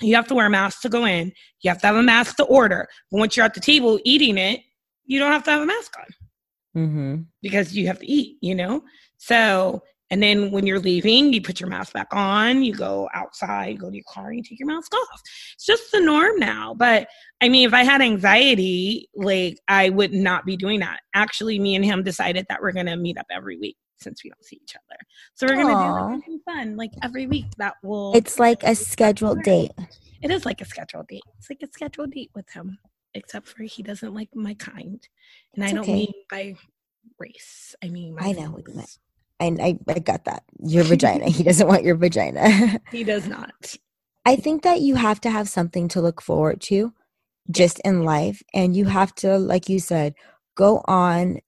[0.00, 1.32] you have to wear a mask to go in.
[1.60, 2.88] You have to have a mask to order.
[3.10, 4.60] But once you're at the table eating it,
[5.04, 7.22] you don't have to have a mask on mm-hmm.
[7.42, 8.38] because you have to eat.
[8.40, 8.82] You know.
[9.18, 13.70] So and then when you're leaving, you put your mask back on, you go outside,
[13.70, 15.20] you go to your car, and you take your mask off.
[15.54, 16.74] It's just the norm now.
[16.74, 17.08] But
[17.40, 21.00] I mean, if I had anxiety, like I would not be doing that.
[21.14, 24.30] Actually, me and him decided that we're going to meet up every week since we
[24.30, 24.98] don't see each other.
[25.34, 28.14] So we're going to do something fun like every week that will.
[28.14, 29.72] It's like a scheduled date.
[30.22, 31.22] It is like a scheduled date.
[31.38, 32.78] It's like a scheduled date with him,
[33.14, 35.06] except for he doesn't like my kind.
[35.54, 35.94] And it's I don't okay.
[35.94, 36.54] mean by
[37.18, 37.74] race.
[37.82, 38.98] I mean, I know what you meant.
[39.40, 40.44] I, I, I got that.
[40.62, 41.26] Your vagina.
[41.28, 42.80] he doesn't want your vagina.
[42.90, 43.76] he does not.
[44.24, 46.92] I think that you have to have something to look forward to
[47.50, 48.42] just in life.
[48.54, 50.14] And you have to, like you said,
[50.56, 51.38] go on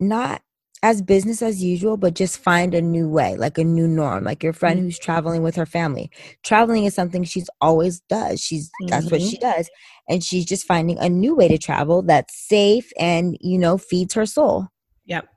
[0.00, 0.42] not
[0.82, 4.42] as business as usual, but just find a new way, like a new norm, like
[4.42, 4.86] your friend mm-hmm.
[4.86, 6.10] who's traveling with her family.
[6.42, 8.40] Traveling is something she's always does.
[8.40, 8.88] She's mm-hmm.
[8.88, 9.58] that's what she mm-hmm.
[9.58, 9.70] does.
[10.08, 14.14] And she's just finding a new way to travel that's safe and, you know, feeds
[14.14, 14.68] her soul.
[15.06, 15.28] Yep.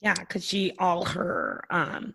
[0.00, 2.14] Yeah, because she all her um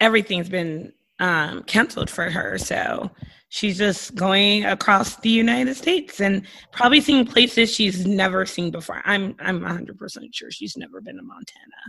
[0.00, 2.58] everything's been um canceled for her.
[2.58, 3.10] So
[3.48, 9.02] she's just going across the United States and probably seeing places she's never seen before.
[9.04, 11.82] I'm I'm 100% sure she's never been to Montana.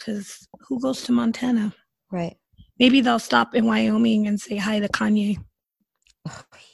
[0.00, 1.74] Cuz who goes to Montana?
[2.10, 2.36] Right.
[2.78, 5.36] Maybe they'll stop in Wyoming and say hi to Kanye.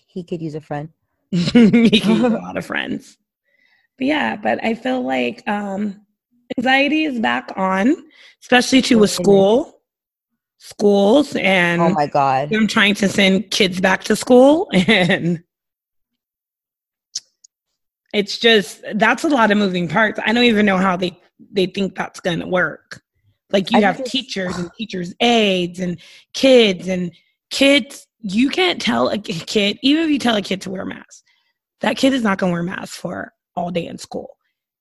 [0.06, 0.90] he could use a friend.
[1.30, 3.18] he could use a lot of friends.
[3.98, 6.05] But yeah, but I feel like um
[6.58, 7.94] anxiety is back on,
[8.42, 9.72] especially to a school
[10.58, 12.52] schools and oh my god.
[12.52, 15.44] i'm trying to send kids back to school and
[18.16, 20.18] it's just that's a lot of moving parts.
[20.24, 21.18] I don't even know how they
[21.52, 23.02] they think that's going to work.
[23.52, 26.00] Like you I have teachers and teachers aides and
[26.32, 27.12] kids and
[27.50, 30.86] kids you can't tell a kid even if you tell a kid to wear a
[30.86, 31.22] mask
[31.80, 34.35] that kid is not going to wear a mask for all day in school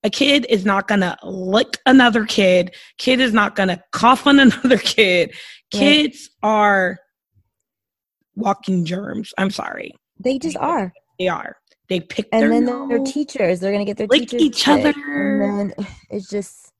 [0.06, 2.76] a kid is not going to lick another kid.
[3.00, 5.34] Kid is not going to cough on another kid.
[5.72, 7.00] Kids are
[8.36, 9.34] walking germs.
[9.40, 9.92] I'm sorry.
[10.20, 10.94] They just are.
[11.18, 11.58] They are.
[11.90, 13.60] They pick and then nose, their teachers.
[13.60, 14.90] They're gonna get their lick teachers each other.
[14.90, 16.72] And then it's just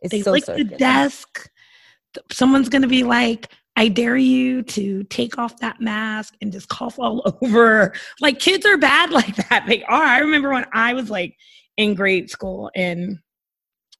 [0.00, 1.48] it's they so lick the desk.
[2.30, 6.98] Someone's gonna be like, I dare you to take off that mask and just cough
[6.98, 7.92] all over.
[8.20, 9.64] Like kids are bad like that.
[9.66, 10.04] They are.
[10.04, 11.36] I remember when I was like
[11.76, 13.18] in grade school and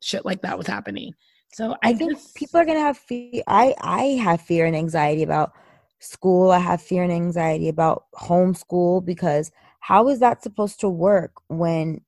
[0.01, 1.15] shit like that was happening.
[1.53, 3.43] So I, I think just, people are gonna have fear.
[3.47, 5.53] I I have fear and anxiety about
[5.99, 6.51] school.
[6.51, 9.51] I have fear and anxiety about homeschool because
[9.81, 12.01] how is that supposed to work when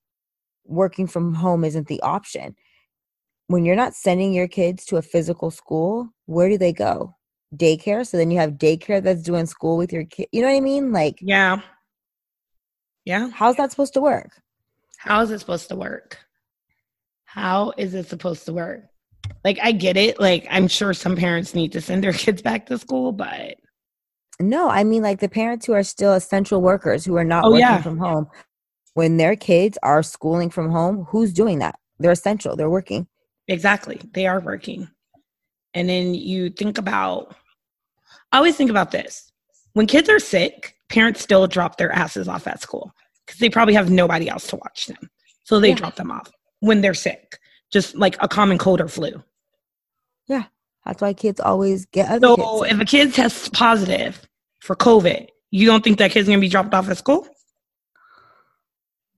[0.64, 2.56] working from home isn't the option?
[3.48, 7.14] When you're not sending your kids to a physical school, where do they go?
[7.54, 8.06] Daycare.
[8.06, 10.28] So then you have daycare that's doing school with your kid.
[10.32, 10.92] You know what I mean?
[10.92, 11.60] Like yeah,
[13.04, 13.28] Yeah.
[13.28, 14.30] How's that supposed to work?
[15.04, 16.18] How is it supposed to work?
[17.26, 18.84] How is it supposed to work?
[19.44, 20.18] Like, I get it.
[20.18, 23.56] Like, I'm sure some parents need to send their kids back to school, but
[24.40, 27.48] No, I mean like the parents who are still essential workers who are not Oh,
[27.50, 27.82] working yeah.
[27.82, 28.28] from home.
[28.94, 31.78] When their kids are schooling from home, who's doing that?
[31.98, 32.56] They're essential.
[32.56, 33.06] They're working.
[33.46, 34.88] exactly, they are working.
[35.74, 37.34] And then you think about,
[38.32, 39.30] I always think about this
[39.74, 42.94] when kids are sick, parents still drop their asses off at school
[43.26, 45.10] because they probably have nobody else to watch them.
[45.44, 45.74] So they Yeah.
[45.76, 47.38] drop them off when they're sick,
[47.70, 49.22] just like a common cold or flu.
[50.26, 50.44] Yeah.
[50.84, 52.74] That's why kids always get other So kids.
[52.74, 54.26] if a kid tests positive
[54.60, 57.26] for COVID, you don't think that kid's gonna be dropped off at school?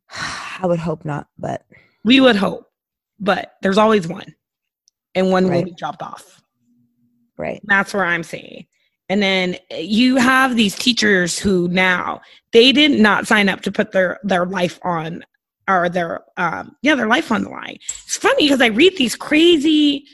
[0.11, 1.65] I would hope not, but
[2.05, 2.71] We would hope,
[3.19, 4.35] but there's always one,
[5.15, 6.41] and one will be dropped off.
[7.37, 7.61] right.
[7.65, 8.67] That's where I'm saying.
[9.09, 12.21] And then you have these teachers who now
[12.53, 15.25] they did not sign up to put their their life on
[15.69, 17.79] or their um yeah their life on the line.
[18.05, 20.05] It's funny because I read these crazy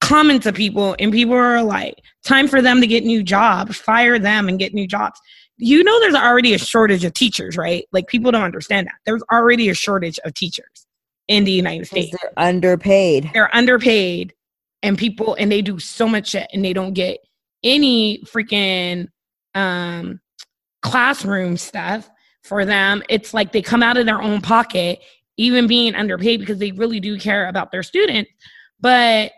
[0.00, 4.18] comments of people and people are like, time for them to get new jobs, fire
[4.18, 5.18] them and get new jobs.
[5.58, 7.86] You know there's already a shortage of teachers, right?
[7.92, 8.96] Like people don't understand that.
[9.06, 10.86] There's already a shortage of teachers
[11.28, 13.30] in the United States they're underpaid.
[13.34, 14.32] they're underpaid
[14.82, 17.18] and people and they do so much shit and they don't get
[17.62, 19.08] any freaking
[19.54, 20.20] um
[20.82, 22.08] classroom stuff
[22.42, 23.02] for them.
[23.08, 25.00] It's like they come out of their own pocket
[25.36, 28.30] even being underpaid because they really do care about their students.
[28.80, 29.32] But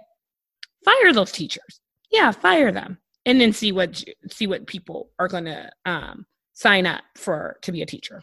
[0.84, 1.80] fire those teachers.
[2.10, 2.98] Yeah fire them.
[3.26, 7.82] And then see what see what people are gonna um sign up for to be
[7.82, 8.22] a teacher.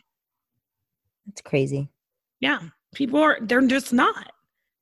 [1.28, 1.90] It's crazy.
[2.40, 2.60] yeah.
[2.94, 4.32] People are they're just not.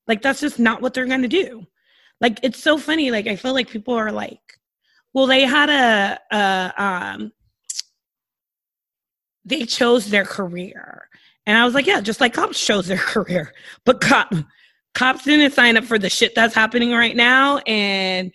[0.07, 1.65] Like that's just not what they're gonna do.
[2.19, 3.09] Like it's so funny.
[3.11, 4.39] Like i feel like people are like
[5.13, 7.31] well they had a, a um
[9.45, 11.07] they chose their career
[11.45, 13.53] and i was like yeah just like cops chose their career
[13.85, 14.33] but cop
[14.93, 18.31] cops didn't sign up for the shit that's happening right now and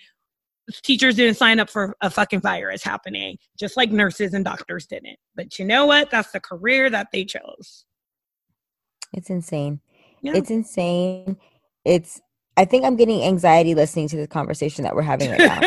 [0.83, 5.19] teachers didn't sign up for a fucking virus happening just like nurses and doctors didn't
[5.35, 7.87] but you know what that's the career that they chose
[9.13, 9.81] It's insane.
[10.23, 10.33] Yeah.
[10.35, 11.37] It's insane.
[11.85, 12.21] It's
[12.59, 15.61] I think I'm getting anxiety listening to the conversation that we're having right now.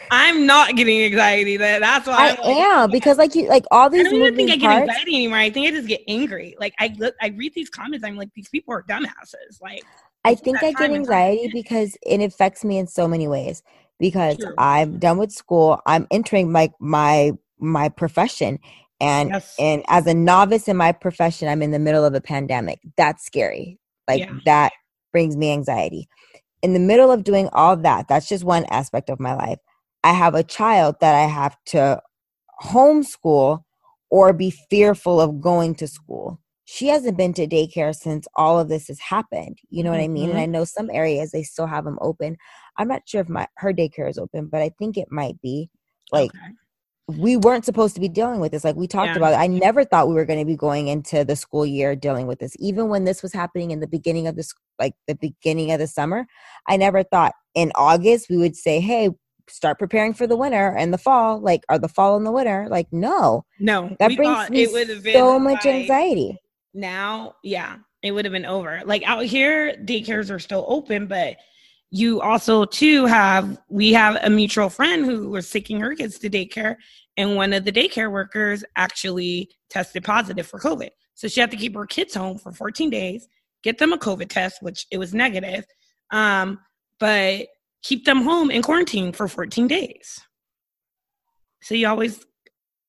[0.10, 1.56] I'm not getting anxiety.
[1.56, 4.00] That that's why I I'm like, because like you like all these.
[4.00, 4.88] I don't even think I get parts.
[4.88, 5.38] anxiety anymore.
[5.38, 6.56] I think I just get angry.
[6.58, 8.04] Like I look, I read these comments.
[8.04, 9.62] I'm like, these people are dumbasses.
[9.62, 9.84] Like
[10.24, 13.62] I think I get anxiety because it affects me in so many ways.
[14.00, 14.54] Because True.
[14.58, 18.58] I'm done with school, I'm entering my my my profession,
[19.00, 22.20] and yes, and as a novice in my profession, I'm in the middle of a
[22.20, 22.80] pandemic.
[22.96, 23.78] That's scary.
[24.08, 24.38] Like Yeah.
[24.44, 24.72] that
[25.12, 26.08] brings me anxiety.
[26.62, 29.58] In the middle of doing all that, that's just one aspect of my life.
[30.04, 32.00] I have a child that I have to
[32.62, 33.64] homeschool
[34.10, 36.40] or be fearful of going to school.
[36.64, 39.58] She hasn't been to daycare since all of this has happened.
[39.70, 40.30] You know what I mean?
[40.30, 40.42] And Mhm.
[40.42, 42.36] I know some areas they still have them open.
[42.78, 45.70] I'm not sure if my her daycare is open, but I think it might be.
[46.12, 46.52] Like Okay.
[47.08, 48.64] We weren't supposed to be dealing with this.
[48.64, 49.16] Like we talked Yeah.
[49.16, 49.36] about, it.
[49.36, 52.38] I never thought we were going to be going into the school year dealing with
[52.38, 52.56] this.
[52.58, 55.86] Even when this was happening in the beginning of this, like the beginning of the
[55.86, 56.26] summer,
[56.68, 59.10] I never thought in August we would say, "Hey,
[59.48, 62.68] start preparing for the winter and the fall." Like, are the fall and the winter?
[62.70, 66.40] Like, no, no, that brings me it would have been so much like, anxiety.
[66.72, 68.80] Now, yeah, it would have been over.
[68.84, 71.36] Like out here, daycares are still open, but
[71.94, 76.30] you also too have we have a mutual friend who was taking her kids to
[76.30, 76.76] daycare,
[77.18, 80.88] and one of the daycare workers actually tested positive for COVID.
[81.14, 83.28] So she had to keep her kids home for 14 days,
[83.62, 85.66] get them a COVID test, which it was negative,
[86.10, 86.58] um,
[86.98, 87.48] but
[87.82, 90.18] keep them home in quarantine for 14 days.
[91.62, 92.24] So you always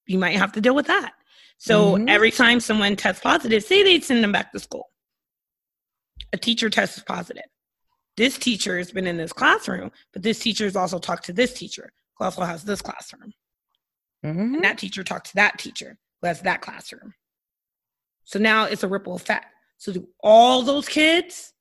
[0.08, 1.12] you might have to deal with that.
[1.58, 2.10] So Mhm.
[2.10, 4.92] every time someone tests positive, say they send them back to school.
[6.32, 7.44] A teacher tests positive.
[8.16, 11.54] This teacher has been in this classroom, but this teacher has also talked to this
[11.54, 13.34] teacher who also has this classroom.
[14.24, 14.56] Mhm.
[14.56, 17.14] And that teacher talked to that teacher who has that classroom.
[18.24, 19.48] So now it's a ripple effect.
[19.78, 21.54] So do all those kids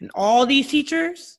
[0.00, 1.38] and all these teachers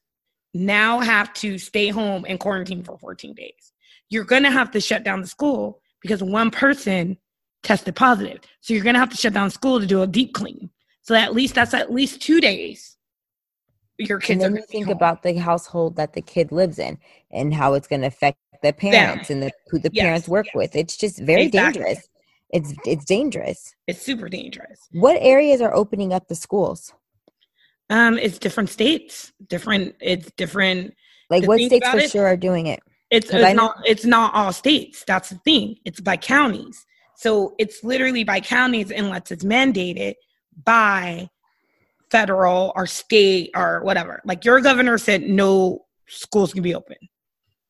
[0.53, 3.73] now have to stay home and quarantine for 14 days.
[4.09, 7.17] You're going to have to shut down the school because one person
[7.63, 8.39] tested positive.
[8.61, 10.69] So you're going to have to shut down school to do a deep clean.
[11.01, 12.96] So at least that's at least two days.
[13.99, 14.95] Your kids And then you think home.
[14.95, 16.97] about the household that the kid lives in
[17.31, 20.45] and how it's going to affect the parents and the, who the Yes, parents work
[20.47, 20.55] yes.
[20.55, 20.75] with.
[20.75, 21.83] It's just very Exactly.
[21.83, 22.07] dangerous.
[22.51, 23.75] It's it's dangerous.
[23.87, 24.87] it's super dangerous.
[24.93, 26.93] What areas are opening up the schools?
[27.89, 29.95] Um, it's different states, different.
[29.99, 30.93] It's different.
[31.29, 32.79] Like what states for it- sure are doing it?
[33.09, 33.77] It's, it's not.
[33.85, 35.03] It's not all states.
[35.07, 35.77] That's the thing.
[35.85, 36.85] It's by counties.
[37.15, 40.15] So it's literally by counties unless it's mandated
[40.63, 41.29] by
[42.11, 44.21] federal or state or whatever.
[44.25, 46.97] Like your governor said, no schools can be open.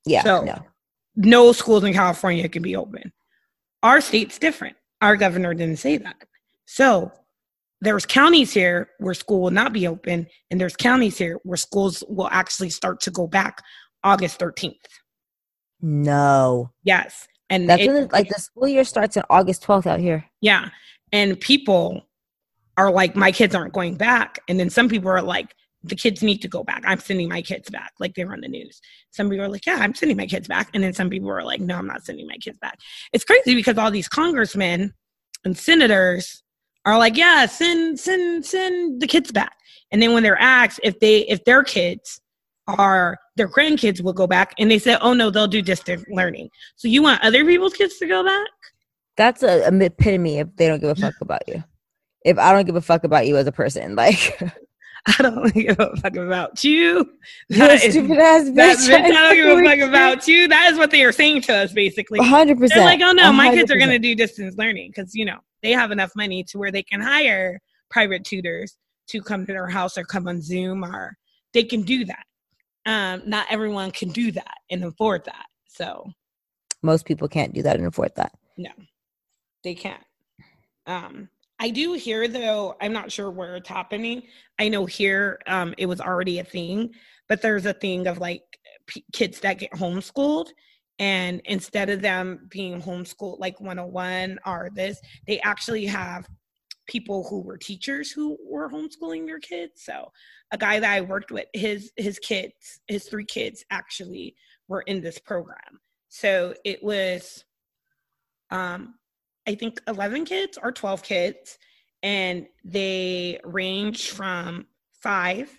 [0.06, 0.24] Yeah.
[0.24, 0.60] So no.
[1.16, 3.12] no schools in California can be open.
[3.84, 4.76] Our state's different.
[5.02, 6.16] Our governor didn't say that.
[6.66, 7.12] So
[7.82, 12.04] there's counties here where school will not be open, and there's counties here where schools
[12.08, 13.62] will actually start to go back
[14.04, 14.74] August 13th.
[15.82, 16.72] No.
[16.84, 17.28] Yes.
[17.50, 20.26] And That's it- when like the school year starts on August 12th out here.
[20.42, 20.70] yeah.
[21.14, 22.02] And people
[22.78, 24.40] are like, my kids aren't going back.
[24.48, 25.54] And then some people are like,
[25.84, 26.84] the kids need to go back.
[26.86, 27.94] I'm sending my kids back.
[28.00, 28.82] Like they were on the news.
[29.12, 30.70] Some people are like, yeah, I'm sending my kids back.
[30.74, 32.80] And then some people are like, no, I'm not sending my kids back.
[33.14, 34.94] It's crazy because all these congressmen
[35.44, 36.44] and senators
[36.86, 39.54] are like, yeah, send, send, send the kids back.
[39.92, 42.20] And then when they're asked if they, if their kids
[42.68, 46.50] are, their grandkids will go back and they say, oh no, they'll do distance learning.
[46.76, 48.48] So you want other people's kids to go back?
[49.16, 51.64] That's a, a epitome if they don't give a fuck about you.
[52.28, 54.40] If I don't give a fuck about you as a person, like
[55.08, 57.10] I don't give a fuck about you.
[57.50, 58.56] That is- stupid ass bitch.
[58.56, 60.48] that bitch, I don't give a fuck about you.
[60.48, 62.20] That is what they are saying to us, basically.
[62.20, 62.80] hundred percent.
[62.80, 65.38] They're like, oh no, my kids are going to do distance learning because, you know,
[65.64, 67.60] they have enough money to where they can hire
[67.90, 68.76] private tutors
[69.08, 71.16] to come to their house or come on Zoom or
[71.54, 72.24] they can do that.
[72.86, 75.46] Um, not everyone can do that and afford that.
[75.68, 76.12] So
[76.84, 78.34] Most people can't do that and afford that.
[78.58, 78.72] No,
[79.64, 80.04] they can't.
[80.86, 81.30] Um,
[81.60, 84.24] I do hear though, I'm not sure where it's happening.
[84.60, 86.92] I know here um, it was already a thing,
[87.28, 88.44] but there's a thing of like
[88.86, 90.50] p- kids that get homeschooled.
[91.00, 96.28] And instead of them being homeschooled like 101 or this, they actually have
[96.88, 99.84] people who were teachers who were homeschooling their kids.
[99.84, 100.12] So
[100.52, 104.36] a guy that I worked with, his his kids, his three kids actually
[104.68, 105.82] were in this program.
[106.10, 107.44] So it was
[108.50, 108.96] um
[109.48, 111.58] I think 11 kids or 12 kids,
[112.04, 114.68] and they range from
[115.02, 115.50] five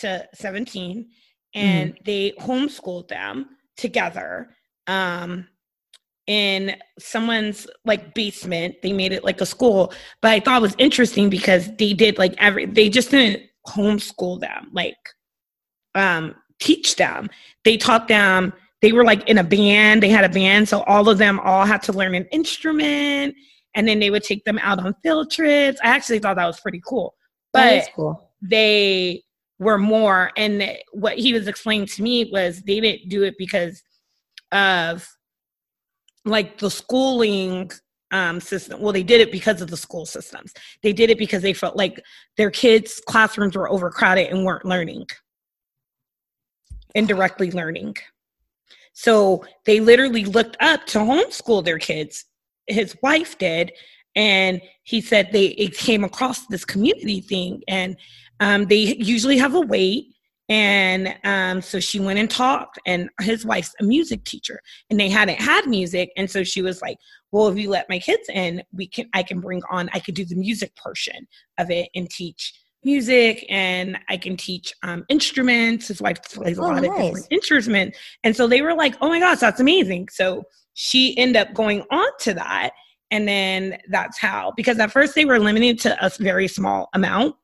[0.00, 1.08] to 17,
[1.54, 4.48] and they homeschooled them together
[4.86, 5.46] um,
[6.26, 8.76] in someone's like basement.
[8.82, 12.18] They made it like a school, but I thought it was interesting because they did
[12.18, 14.96] like every, they just didn't homeschool them, like
[15.94, 17.28] um, teach them.
[17.64, 21.08] They taught them they were like in a band they had a band so all
[21.08, 23.34] of them all had to learn an instrument
[23.74, 25.78] and then they would take them out on field trips.
[25.84, 27.14] I actually thought that was pretty cool
[27.52, 28.30] but cool.
[28.42, 29.22] they
[29.58, 33.82] were more and what he was explaining to me was they didn't do it because
[34.52, 35.08] of
[36.24, 37.70] like the schooling
[38.10, 38.80] um system.
[38.80, 40.54] Well they did it because of the school systems.
[40.82, 42.02] They did it because they felt like
[42.36, 45.06] their kids classrooms were overcrowded and weren't learning
[46.94, 47.94] indirectly learning
[48.98, 52.24] so they literally looked up to homeschool their kids.
[52.66, 53.70] His wife did.
[54.16, 57.62] And he said they came across this community thing.
[57.68, 57.96] And
[58.40, 60.06] um, they usually have a wait.
[60.48, 62.80] And um, so she went and talked.
[62.86, 64.60] And his wife's a music teacher.
[64.90, 66.10] And they hadn't had music.
[66.16, 66.96] And so she was like
[67.30, 70.14] well if you let my kids in we can i can bring on i could
[70.14, 71.26] do the music portion
[71.58, 72.54] of it and teach
[72.84, 77.26] music and i can teach um, instruments his wife plays a Oh, lot of different
[77.30, 77.98] instruments.
[78.24, 80.08] And so they were like oh my gosh that's amazing.
[80.10, 82.70] So she ended up going on to that
[83.10, 87.34] and then that's how because at first they were limited to a very small amount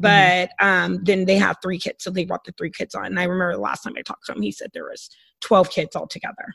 [0.00, 3.04] but um, then they have three kids so they brought the three kids on.
[3.06, 5.10] And i remember the last time i talked to him he said there was
[5.42, 6.54] 12 kids altogether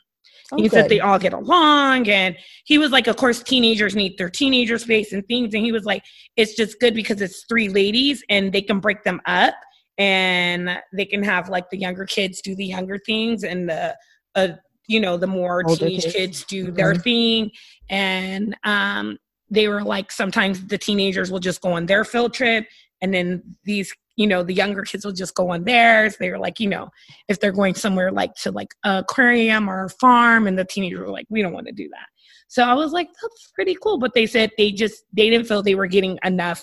[0.52, 4.18] Oh, he said they all get along and he was like of course teenagers need
[4.18, 6.04] their teenager space and things and he was like
[6.36, 9.54] it's just good because it's three ladies and they can break them up
[9.96, 13.96] and they can have like the younger kids do the younger things and the
[14.34, 14.48] uh,
[14.86, 16.14] you know the more Older teenage kids.
[16.14, 17.02] kids do their Mhm.
[17.02, 17.50] thing
[17.88, 19.16] and um
[19.50, 22.66] they were like sometimes the teenagers will just go on their field trip
[23.00, 26.38] and then these you know the younger kids will just go on theirs they were
[26.38, 26.88] like you know
[27.28, 31.00] if they're going somewhere like to like a aquarium or a farm and the teenagers
[31.00, 32.06] were like we don't want to do that
[32.48, 35.62] so i was like that's pretty cool but they said they just they didn't feel
[35.62, 36.62] they were getting enough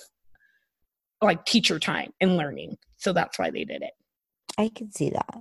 [1.22, 3.92] like teacher time and learning so that's why they did it
[4.58, 5.36] I can see that.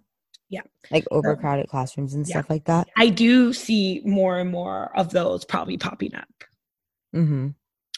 [0.48, 0.60] Yeah.
[0.90, 2.34] Like overcrowded classrooms and Yeah.
[2.36, 2.88] stuff like that.
[2.96, 6.28] i do see more and more of those probably popping up
[7.14, 7.48] Mm-hmm.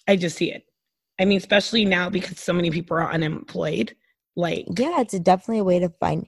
[0.08, 0.64] i just see it
[1.20, 3.94] i mean especially now because so many people are unemployed
[4.36, 6.26] like Yeah, it's definitely a way to find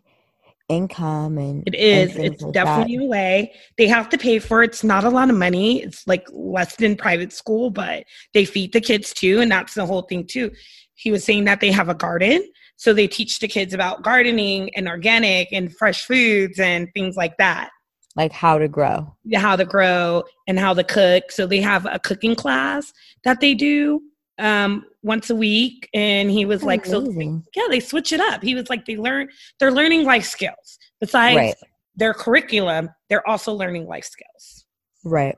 [0.68, 2.64] income and it is and It's like that.
[2.64, 3.52] definitely a way.
[3.76, 4.70] They have to pay for it.
[4.70, 5.82] It's not a lot of money.
[5.82, 9.40] It's like less than private school, but they feed the kids too.
[9.40, 10.50] And that's the whole thing too.
[10.94, 12.42] He was saying that they have a garden.
[12.76, 17.36] So they teach the kids about gardening and organic and fresh foods and things like
[17.38, 17.70] that.
[18.16, 21.98] like how to grow how to grow and how to cook so they have a
[21.98, 22.92] cooking class
[23.24, 24.00] that they do
[24.38, 27.44] um once a week and he was That's like amazing.
[27.44, 28.42] so yeah they switch it up.
[28.42, 29.28] He was like they learn
[29.60, 30.78] they're learning life skills.
[31.00, 31.54] Besides right.
[31.96, 34.64] their curriculum they're also learning life skills.
[35.04, 35.36] Right.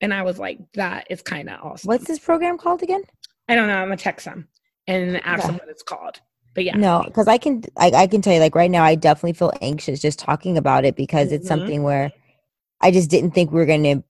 [0.00, 1.88] And i was like that is kind of awesome.
[1.88, 3.02] What's this program called again?
[3.48, 4.46] I don't know i'm gonna text them
[4.86, 5.48] and ask Yeah.
[5.48, 6.20] them what it's called.
[6.54, 6.76] But yeah.
[6.76, 9.52] No, because I can I, I can tell you like right now I definitely feel
[9.60, 11.48] anxious just talking about it because it's Mhm.
[11.48, 12.12] something where
[12.80, 14.04] I just didn't think we were going to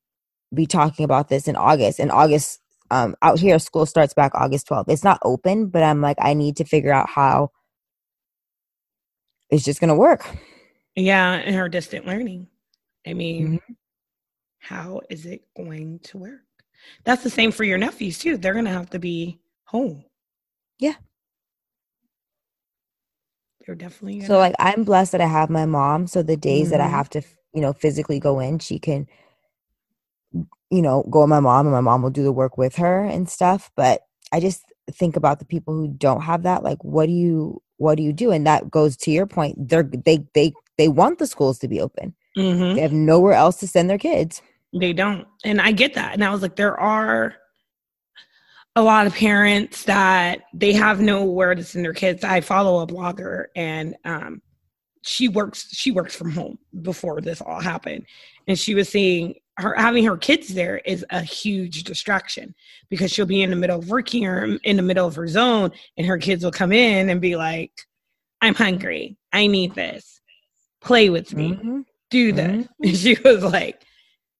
[0.55, 1.99] be talking about this in August.
[1.99, 2.61] And August
[2.91, 4.87] um out here school starts back August 12th.
[4.91, 7.51] It's not open, but I'm like I need to figure out how
[9.51, 10.27] it's just going to work.
[10.97, 12.49] yeah and her distant learning
[13.07, 13.61] i mean Mhm.
[14.61, 16.41] how is it going to work
[17.05, 20.05] that's the same for your nephews too they're gonna have to be home
[20.81, 20.95] Yeah.
[23.67, 26.71] they're definitely gonna So like I'm blessed that I have my mom, so the days
[26.71, 26.91] that I Mhm.
[26.91, 27.23] have to,
[27.55, 29.07] you know, physically go in, she can
[30.33, 33.05] you know, go with my mom and my mom will do the work with her
[33.05, 34.03] and stuff, but
[34.33, 37.97] I just think about the people who don't have that like what do you what
[37.97, 38.31] do you do?
[38.31, 39.69] And that goes to your point.
[39.69, 42.15] They're they they they want the schools to be open.
[42.37, 42.75] Mhm.
[42.75, 44.43] They have nowhere else to send their kids.
[44.79, 45.27] They don't.
[45.45, 46.15] And I get that.
[46.15, 47.35] And I was like, there are
[48.75, 52.25] a lot of parents that they have nowhere to send their kids.
[52.25, 54.43] I follow a blogger and um
[55.03, 58.05] she works she works from home before this all happened.
[58.49, 62.55] And she was saying her having her kids there is a huge distraction
[62.91, 65.71] because she'll be in the middle of working or in the middle of her zone
[65.97, 67.73] and her kids will come in and be like,
[68.43, 69.17] I'm hungry.
[69.33, 70.21] I need this.
[70.83, 71.85] Play with me Mhm.
[72.11, 72.67] do this.
[72.83, 73.83] And she was like,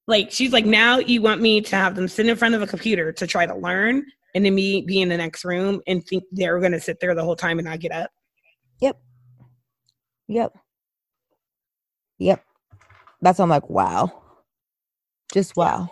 [0.07, 2.67] like she's like, now you want me to have them sit in front of a
[2.67, 4.05] computer to try to learn,
[4.35, 7.15] and then me be in the next room and think they're going to sit there
[7.15, 8.11] the whole time and not get up.
[8.81, 9.01] Yep.
[10.29, 10.53] Yep.
[12.19, 12.45] Yep.
[13.23, 14.23] That's I'm like, wow.
[15.37, 15.91] Just wow.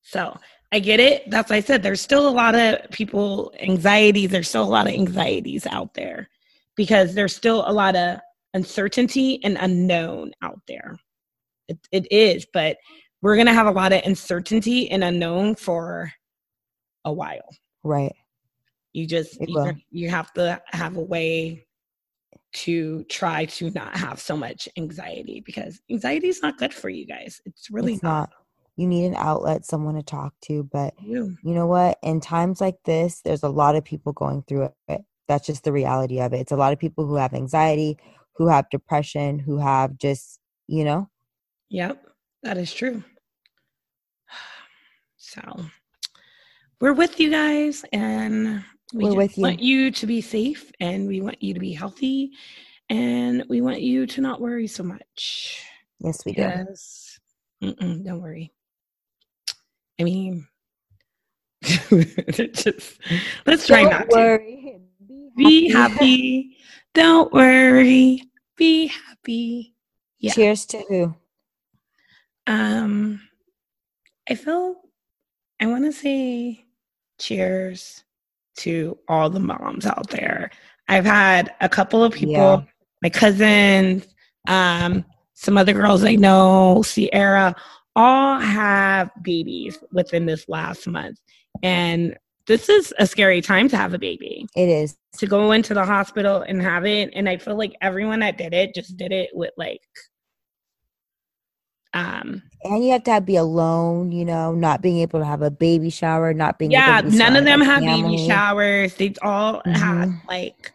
[0.00, 0.36] So
[0.72, 1.30] I get it.
[1.30, 4.30] That's why I said there's still a lot of people anxieties.
[4.30, 6.28] There's still a lot of anxieties out there
[6.74, 8.18] because there's still a lot of
[8.54, 10.98] uncertainty and unknown out there.
[11.68, 12.76] It, it is, but
[13.20, 16.10] we're gonna have a lot of uncertainty and unknown for
[17.04, 17.54] a while.
[17.84, 18.16] Right.
[18.94, 21.66] You just you, you have to have a way
[22.54, 27.06] to try to not have so much anxiety because anxiety is not good for you
[27.06, 27.40] guys.
[27.46, 28.30] It's really it's not.
[28.82, 30.64] You need an outlet, someone to talk to.
[30.64, 31.36] But You.
[31.44, 31.98] you know what?
[32.02, 35.02] In times like this, there's a lot of people going through it.
[35.28, 36.40] That's just the reality of it.
[36.40, 37.96] It's a lot of people who have anxiety,
[38.34, 41.08] who have depression, who have just, you know,
[41.70, 42.04] Yep,
[42.42, 43.04] that is true.
[45.16, 45.40] So
[46.80, 49.44] we're with you guys and we We're with you.
[49.44, 52.32] want you to be safe and we want you to be healthy
[52.90, 55.64] and we want you to not worry so much.
[56.00, 56.42] yes, we do.
[56.42, 57.20] Yes.
[57.62, 58.52] Mm-mm, don't worry.
[60.00, 60.46] I mean,
[61.62, 62.98] just
[63.46, 64.16] let's try Don't not to.
[64.16, 64.78] worry.
[65.36, 66.56] Be happy.
[66.94, 68.22] Don't worry.
[68.56, 69.74] Be happy.
[70.18, 70.32] Yeah.
[70.32, 71.14] Cheers to who?
[72.46, 73.20] Um,
[74.28, 74.76] I feel
[75.60, 76.64] I want to say
[77.18, 78.04] cheers
[78.58, 80.50] to all the moms out there.
[80.88, 82.62] I've had a couple of people, Yeah.
[83.02, 84.06] my cousins,
[84.48, 87.54] um, some other girls I know, Sierra,
[87.96, 91.18] all have babies within this last month.
[91.62, 92.16] And
[92.46, 94.46] this is a scary time to have a baby.
[94.56, 94.96] It is.
[95.18, 97.10] To go into the hospital and have it.
[97.14, 99.80] And I feel like everyone that did it just did it with like
[101.94, 105.42] um And you have to have, be alone, you know, not being able to have
[105.42, 108.26] a baby shower, not being yeah able to none of them have baby family.
[108.26, 110.20] showers they all had Mhm.
[110.28, 110.72] like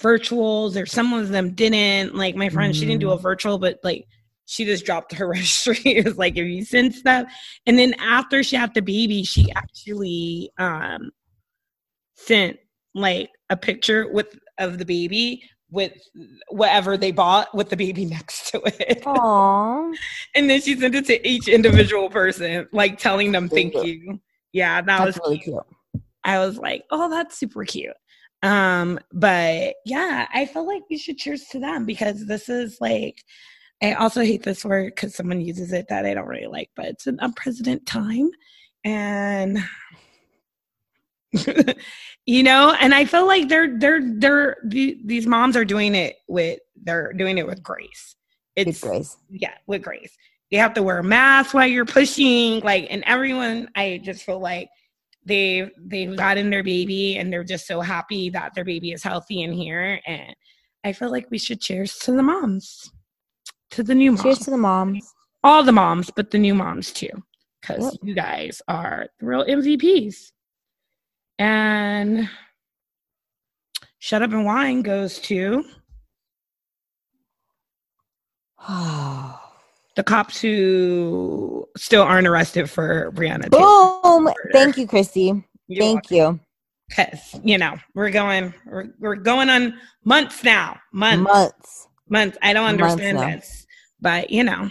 [0.00, 3.22] virtuals or some of them didn't like my friend she didn't do a Mm-hmm.
[3.22, 4.06] virtual but like
[4.46, 7.26] she just dropped her registry it was like if you send stuff
[7.66, 11.10] and then after she had the baby she actually um
[12.14, 12.56] sent
[12.94, 15.92] like a picture with of the baby with
[16.50, 19.94] whatever they bought with the baby next to it Aww.
[20.34, 23.86] and then she sent it to each individual person like telling them thank Cute.
[23.86, 24.20] you
[24.52, 25.54] yeah that That's was really cute.
[25.54, 26.02] cute.
[26.24, 27.96] I was like, oh, that's super cute.
[28.42, 33.22] Um, but yeah, I feel like we should cheers to them because this is like,
[33.82, 36.86] I also hate this word because someone uses it that I don't really like, but
[36.86, 38.30] it's an unprecedented time.
[38.84, 39.58] And
[42.26, 46.16] you know, and I feel like they're they're they're the- these moms are doing it
[46.28, 48.16] with they're doing it with grace.
[48.56, 49.16] It's grace.
[49.30, 50.14] yeah, with grace.
[50.50, 53.68] You have to wear a mask while you're pushing, like, and everyone.
[53.74, 54.68] I just feel like
[55.24, 59.42] they've they've gotten their baby, and they're just so happy that their baby is healthy
[59.42, 60.00] in here.
[60.06, 60.34] And
[60.84, 62.90] I feel like we should cheers to the moms,
[63.72, 64.22] to the new moms.
[64.22, 65.12] Cheers to the moms.
[65.44, 67.10] all the moms, but the new moms too,
[67.60, 67.94] because Yep.
[68.02, 70.30] you guys are the real MVPs.
[71.38, 72.28] And
[73.98, 75.64] Shut Up and Wine goes to
[78.68, 83.50] the cops who still aren't arrested for Breonna.
[83.50, 84.00] Taylor.
[84.02, 84.32] Boom!
[84.52, 85.44] Thank you, Christy.
[85.68, 86.38] You're Thank you.
[86.88, 92.38] because you know we're going we're, we're going on months now months months, Months.
[92.42, 93.61] i don't understand this
[94.02, 94.70] but you know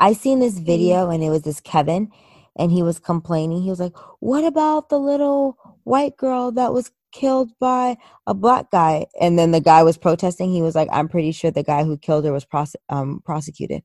[0.00, 2.10] I seen this video and it was this Kevin
[2.56, 3.62] and he was complaining.
[3.62, 8.70] He was like, What about the little white girl that was killed by a black
[8.70, 9.06] guy?
[9.20, 10.50] And then the guy was protesting.
[10.50, 13.82] He was like, I'm pretty sure the guy who killed her was prose- um, prosecuted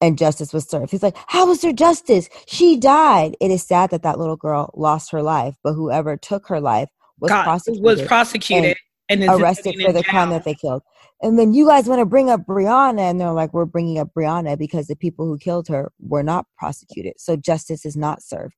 [0.00, 0.90] and justice was served.
[0.90, 2.28] He's like, How was there justice?
[2.46, 3.36] She died.
[3.40, 6.90] It is sad that that little girl lost her life, but whoever took her life
[7.20, 7.84] was God prosecuted.
[7.84, 8.76] was prosecuted
[9.22, 10.82] and, arrested for the crime that they killed.
[11.22, 14.08] And then you guys want to bring up Breonna, and they're like, we're bringing up
[14.16, 18.54] Breonna because the people who killed her were not prosecuted, so justice is not served.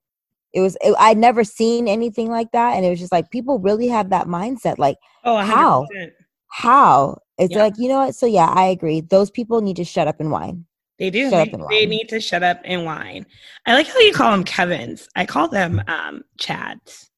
[0.52, 3.58] It was it, I'd never seen anything like that, and it was just like people
[3.58, 4.78] really have that mindset.
[4.78, 5.46] Like, oh 100%.
[5.46, 5.86] How?
[6.48, 7.18] how?
[7.38, 7.62] It's Yeah.
[7.64, 8.14] like you know what?
[8.14, 9.00] So yeah, I agree.
[9.02, 10.64] Those people need to shut up and whine.
[10.98, 13.26] they do they, they need to shut up and whine
[13.66, 17.10] i like how you call them kevins i call them um chads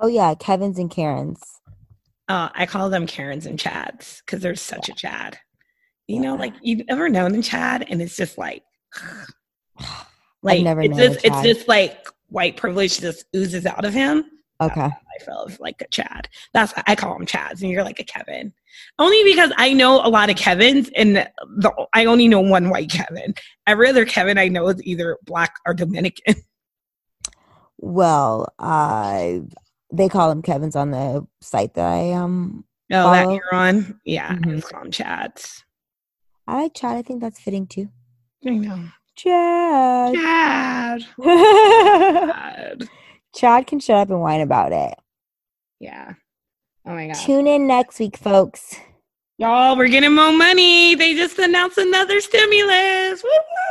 [0.00, 1.42] Oh yeah, Kevin's and Karens.
[2.28, 5.38] Uh, i call them karens and chads because they're such a chad
[6.06, 8.62] you know like you've ever known a chad and it's just like
[10.42, 14.24] like never it's just it's just like white privilege just oozes out of him
[14.60, 14.80] Okay.
[14.80, 16.28] I feel like a Chad.
[16.52, 18.52] That's I call him Chads, and you're like a Kevin.
[18.98, 22.90] Only because I know a lot of Kevins, and the, I only know one white
[22.90, 23.34] Kevin.
[23.66, 26.34] Every other Kevin I know is either black or Dominican.
[27.80, 29.38] Well, uh,
[29.92, 32.64] they call him Kevin's on the site that I um.
[32.90, 34.00] Oh, that you're on?
[34.04, 34.56] Yeah, I Mhm.
[34.56, 35.62] just call them Chads.
[36.46, 36.96] I like Chad.
[36.96, 37.88] I think that's fitting too.
[38.46, 38.84] I know.
[39.16, 40.14] Chad.
[40.14, 41.04] Chad.
[41.22, 42.88] Chad
[43.34, 43.66] Chad.
[43.66, 44.94] can shut up and whine about it.
[45.80, 46.12] Yeah.
[46.86, 47.16] Oh my god.
[47.16, 48.76] Tune in next week, folks.
[49.36, 50.94] Y'all, we're getting more money.
[50.96, 53.22] They just announced another stimulus.
[53.22, 53.30] Woo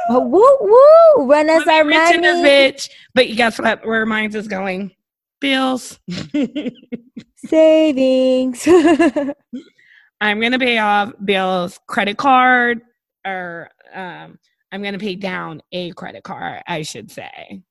[0.09, 0.57] Oh, woo.
[0.61, 1.30] woo woo!
[1.30, 2.49] Run us Money our rich in this money.
[2.49, 2.89] bitch.
[3.13, 3.86] But you guess what?
[3.86, 4.91] Where mine's is going?
[5.39, 5.99] Bills.
[7.35, 8.67] Savings.
[10.21, 12.81] I'm gonna pay off Bill's credit card,
[13.25, 14.39] or um,
[14.71, 17.61] I'm gonna pay down a credit card, I should say,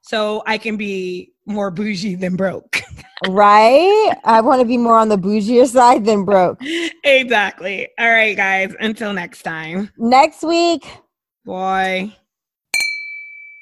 [0.00, 2.80] so I can be more bougie than broke.
[3.28, 4.14] right?
[4.24, 6.58] I want to be more on the bougier side than broke.
[7.04, 7.88] exactly.
[7.98, 8.74] All right, guys.
[8.80, 9.90] Until next time.
[9.98, 10.86] Next week.
[11.44, 12.14] Boy.